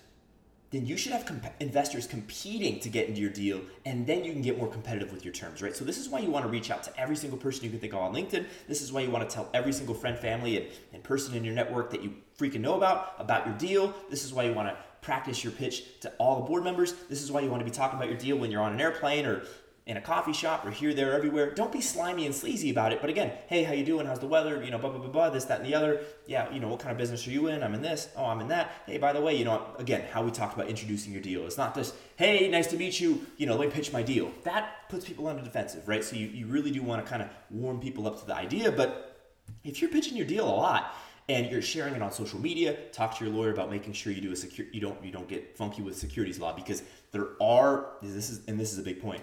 then 0.71 0.85
you 0.85 0.97
should 0.97 1.13
have 1.13 1.25
comp- 1.25 1.55
investors 1.61 2.07
competing 2.07 2.81
to 2.81 2.89
get 2.89 3.09
into 3.09 3.21
your 3.21 3.31
deal, 3.31 3.61
and 3.85 4.07
then 4.07 4.25
you 4.25 4.33
can 4.33 4.43
get 4.43 4.59
more 4.59 4.69
competitive 4.69 5.13
with 5.13 5.25
your 5.25 5.33
terms, 5.33 5.63
right? 5.63 5.77
So 5.77 5.85
this 5.85 5.99
is 5.99 6.09
why 6.09 6.19
you 6.19 6.31
want 6.31 6.45
to 6.45 6.51
reach 6.51 6.71
out 6.71 6.83
to 6.85 7.01
every 7.01 7.17
single 7.17 7.39
person 7.39 7.65
you 7.65 7.71
can 7.71 7.79
think 7.79 7.93
of 7.93 8.01
on 8.01 8.13
LinkedIn. 8.13 8.47
This 8.67 8.83
is 8.83 8.93
why 8.93 9.03
you 9.03 9.11
want 9.11 9.29
to 9.29 9.33
tell 9.33 9.49
every 9.55 9.73
single 9.73 9.95
friend, 9.95 10.19
family, 10.19 10.57
and, 10.57 10.67
and 10.93 11.03
person 11.05 11.35
in 11.35 11.45
your 11.45 11.55
network 11.55 11.91
that 11.93 12.03
you 12.03 12.15
freaking 12.39 12.61
know 12.61 12.75
about 12.75 13.15
about 13.19 13.47
your 13.47 13.57
deal. 13.57 13.95
This 14.11 14.25
is 14.25 14.35
why 14.35 14.45
you 14.45 14.53
want 14.53 14.69
to 14.69 14.77
practice 15.03 15.45
your 15.45 15.53
pitch 15.53 16.01
to 16.01 16.13
all 16.19 16.41
the 16.41 16.47
board 16.47 16.65
members. 16.65 16.95
This 17.09 17.23
is 17.23 17.31
why 17.31 17.41
you 17.41 17.49
want 17.49 17.61
to 17.61 17.65
be 17.65 17.71
talking 17.71 17.97
about 17.97 18.09
your 18.09 18.19
deal 18.19 18.37
when 18.37 18.51
you're 18.51 18.63
on 18.63 18.73
an 18.73 18.81
airplane 18.81 19.25
or 19.25 19.43
in 19.87 19.97
a 19.97 20.01
coffee 20.01 20.33
shop 20.33 20.67
or 20.67 20.73
here, 20.73 20.93
there, 20.93 21.13
everywhere. 21.13 21.53
Don't 21.53 21.71
be 21.71 21.81
slimy 21.81 22.27
and 22.27 22.35
sleazy 22.35 22.71
about 22.71 22.93
it. 22.93 23.01
But 23.01 23.09
again, 23.09 23.31
hey, 23.47 23.63
how 23.63 23.73
you 23.73 23.85
doing? 23.85 24.05
How's 24.05 24.19
the 24.19 24.27
weather? 24.27 24.63
You 24.63 24.73
know, 24.73 24.79
blah, 24.79 24.91
blah, 24.91 24.99
blah, 24.99 25.09
blah, 25.09 25.31
this, 25.31 25.45
that, 25.45 25.61
and 25.61 25.69
the 25.69 25.77
other. 25.77 26.01
Yeah, 26.27 26.53
you 26.53 26.59
know, 26.59 26.67
what 26.67 26.81
kind 26.81 26.91
of 26.91 26.99
business 26.99 27.25
are 27.29 27.31
you 27.31 27.47
in? 27.47 27.63
I'm 27.63 27.73
in 27.73 27.83
this. 27.83 28.09
Oh, 28.17 28.25
I'm 28.25 28.41
in 28.41 28.49
that. 28.49 28.73
Hey, 28.87 28.99
by 28.99 29.13
the 29.13 29.21
way, 29.21 29.37
you 29.37 29.45
know, 29.45 29.65
again, 29.79 30.05
how 30.11 30.25
we 30.25 30.33
talked 30.33 30.55
about 30.55 30.69
introducing 30.69 31.13
your 31.13 31.23
deal. 31.23 31.47
It's 31.47 31.57
not 31.57 31.73
just, 31.73 31.95
hey, 32.17 32.49
nice 32.49 32.67
to 32.69 32.77
meet 32.77 32.99
you. 32.99 33.25
You 33.37 33.47
know, 33.47 33.55
let 33.55 33.69
me 33.69 33.75
pitch 33.75 33.93
my 33.93 34.03
deal. 34.03 34.33
That 34.43 34.89
puts 34.89 35.05
people 35.05 35.29
on 35.29 35.37
the 35.37 35.43
defensive, 35.43 35.87
right? 35.87 36.03
So 36.03 36.17
you, 36.17 36.27
you 36.27 36.47
really 36.47 36.73
do 36.73 36.83
want 36.83 37.05
to 37.05 37.09
kind 37.09 37.23
of 37.23 37.29
warm 37.51 37.79
people 37.79 38.09
up 38.09 38.19
to 38.19 38.27
the 38.27 38.35
idea. 38.35 38.73
But 38.73 39.17
if 39.63 39.81
you're 39.81 39.91
pitching 39.91 40.17
your 40.17 40.27
deal 40.27 40.49
a 40.49 40.51
lot, 40.51 40.97
and 41.29 41.51
you're 41.51 41.63
sharing 41.63 41.93
it 41.95 42.03
on 42.03 42.13
social 42.13 42.41
media 42.41 42.77
talk 42.93 43.19
to 43.19 43.25
your 43.25 43.35
lawyer 43.35 43.51
about 43.51 43.69
making 43.69 43.93
sure 43.93 44.13
you 44.13 44.21
do 44.21 44.31
a 44.31 44.37
secure 44.37 44.65
you 44.71 44.81
don't 44.81 45.05
you 45.05 45.11
don't 45.11 45.27
get 45.27 45.57
funky 45.57 45.83
with 45.83 45.99
securities 45.99 46.39
law 46.39 46.53
because 46.53 46.85
there 47.11 47.31
are 47.41 47.95
this 48.01 48.31
is 48.31 48.43
and 48.47 48.61
this 48.61 48.73
is 48.73 48.79
a 48.79 48.83
big 48.83 49.03
point 49.03 49.21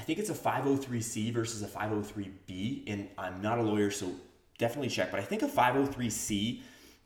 I 0.00 0.02
think 0.02 0.18
it's 0.18 0.30
a 0.30 0.34
503C 0.34 1.30
versus 1.30 1.60
a 1.62 1.66
503B, 1.66 2.84
and 2.86 3.06
I'm 3.18 3.42
not 3.42 3.58
a 3.58 3.62
lawyer, 3.62 3.90
so 3.90 4.10
definitely 4.56 4.88
check. 4.88 5.10
But 5.10 5.20
I 5.20 5.22
think 5.22 5.42
a 5.42 5.46
503C 5.46 6.62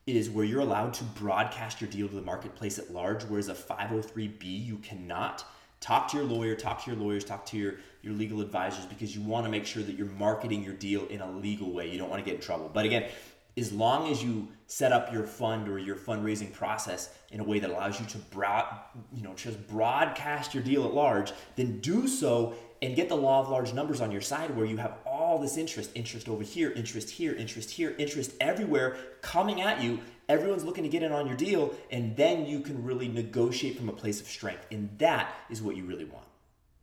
is 0.07 0.31
where 0.31 0.45
you're 0.45 0.61
allowed 0.61 0.95
to 0.95 1.05
broadcast 1.05 1.81
your 1.81 1.91
deal 1.91 2.07
to 2.07 2.15
the 2.15 2.23
marketplace 2.23 2.79
at 2.79 2.93
large, 2.93 3.25
whereas 3.25 3.49
a 3.49 3.55
503B 3.55 4.45
you 4.45 4.77
cannot. 4.77 5.45
Talk 5.81 6.09
to 6.13 6.19
your 6.19 6.25
lawyer, 6.25 6.55
talk 6.55 6.85
to 6.85 6.93
your 6.93 7.01
lawyers, 7.01 7.25
talk 7.25 7.45
to 7.47 7.57
your, 7.57 7.75
your 8.03 8.13
legal 8.13 8.41
advisors 8.41 8.87
because 8.87 9.17
you 9.17 9.23
want 9.23 9.45
to 9.45 9.51
make 9.51 9.67
sure 9.67 9.83
that 9.83 9.97
you're 9.97 10.07
marketing 10.07 10.63
your 10.63 10.75
deal 10.75 11.05
in 11.09 11.21
a 11.21 11.31
legal 11.33 11.73
way. 11.73 11.91
You 11.91 11.99
don't 11.99 12.09
want 12.09 12.25
to 12.25 12.31
get 12.31 12.37
in 12.37 12.47
trouble. 12.47 12.71
But 12.73 12.85
again, 12.85 13.11
as 13.57 13.73
long 13.73 14.11
as 14.11 14.23
you 14.23 14.49
set 14.67 14.93
up 14.93 15.13
your 15.13 15.25
fund 15.25 15.69
or 15.69 15.79
your 15.79 15.97
fundraising 15.97 16.53
process 16.53 17.11
in 17.31 17.41
a 17.41 17.45
way 17.45 17.59
that 17.59 17.71
allows 17.71 18.01
you 18.01 18.07
to 18.07 18.19
broad, 18.19 18.67
you 19.13 19.23
know, 19.23 19.35
just 19.35 19.67
broadcast 19.69 20.55
your 20.55 20.63
deal 20.63 20.85
at 20.85 20.95
large, 20.95 21.33
then 21.57 21.79
do 21.81 22.09
so 22.09 22.55
and 22.83 22.97
get 22.97 23.09
the 23.09 23.17
law 23.17 23.41
of 23.41 23.49
large 23.49 23.73
numbers 23.73 24.01
on 24.01 24.11
your 24.11 24.21
side 24.21 24.55
where 24.57 24.67
you 24.67 24.77
have 24.77 24.99
all 25.07 25.39
this 25.39 25.57
interest, 25.57 25.91
interest 25.95 26.29
over 26.29 26.43
here, 26.43 26.71
interest 26.73 27.09
here, 27.09 27.35
interest 27.35 27.71
here, 27.71 27.95
interest 27.99 28.33
everywhere 28.41 28.97
coming 29.23 29.63
at 29.63 29.83
you. 29.83 30.01
Everyone's 30.29 30.65
looking 30.65 30.85
to 30.85 30.91
get 30.91 31.03
in 31.03 31.13
on 31.13 31.27
your 31.27 31.37
deal, 31.37 31.75
and 31.91 32.17
then 32.17 32.47
you 32.47 32.61
can 32.61 32.83
really 32.83 33.09
negotiate 33.09 33.77
from 33.77 33.89
a 33.89 33.93
place 33.93 34.21
of 34.21 34.27
strength. 34.27 34.67
And 34.71 34.91
that 34.99 35.35
is 35.51 35.63
what 35.63 35.77
you 35.77 35.85
really 35.85 36.07
want. 36.07 36.25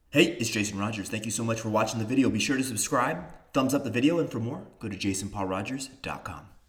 Hey, 0.09 0.25
it's 0.39 0.49
Jason 0.49 0.77
Rogers. 0.77 1.09
Thank 1.09 1.25
you 1.25 1.31
so 1.31 1.43
much 1.43 1.59
for 1.59 1.69
watching 1.69 1.99
the 1.99 2.05
video. 2.05 2.29
Be 2.29 2.39
sure 2.39 2.57
to 2.57 2.63
subscribe, 2.63 3.23
thumbs 3.53 3.73
up 3.73 3.83
the 3.83 3.89
video, 3.89 4.19
and 4.19 4.29
for 4.29 4.39
more, 4.39 4.67
go 4.79 4.89
to 4.89 4.95
jasonpaulrogers.com. 4.95 6.60